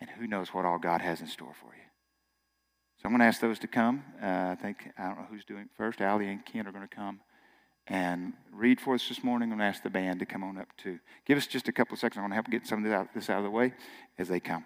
And 0.00 0.08
who 0.08 0.26
knows 0.26 0.54
what 0.54 0.64
all 0.64 0.78
God 0.78 1.02
has 1.02 1.20
in 1.20 1.26
store 1.26 1.52
for 1.60 1.74
you. 1.74 1.82
So 2.96 3.02
I'm 3.04 3.10
going 3.10 3.20
to 3.20 3.26
ask 3.26 3.38
those 3.38 3.58
to 3.58 3.66
come. 3.66 4.02
Uh, 4.22 4.26
I 4.26 4.56
think, 4.60 4.88
I 4.98 5.08
don't 5.08 5.18
know 5.18 5.26
who's 5.30 5.44
doing 5.44 5.64
it 5.64 5.68
first. 5.76 6.00
Ali 6.00 6.28
and 6.28 6.44
Ken 6.44 6.66
are 6.66 6.72
going 6.72 6.88
to 6.88 6.94
come 6.94 7.20
and 7.86 8.32
read 8.50 8.80
for 8.80 8.94
us 8.94 9.06
this 9.06 9.22
morning. 9.22 9.52
I'm 9.52 9.58
going 9.58 9.70
to 9.70 9.76
ask 9.76 9.82
the 9.82 9.90
band 9.90 10.20
to 10.20 10.26
come 10.26 10.42
on 10.42 10.56
up 10.56 10.68
too. 10.78 10.98
Give 11.26 11.36
us 11.36 11.46
just 11.46 11.68
a 11.68 11.72
couple 11.72 11.94
of 11.94 12.00
seconds. 12.00 12.16
I'm 12.16 12.22
going 12.22 12.30
to 12.30 12.36
help 12.36 12.50
get 12.50 12.66
some 12.66 12.78
of 12.78 12.84
this 12.84 12.94
out, 12.94 13.08
this 13.14 13.28
out 13.28 13.38
of 13.38 13.44
the 13.44 13.50
way 13.50 13.74
as 14.18 14.28
they 14.28 14.40
come. 14.40 14.64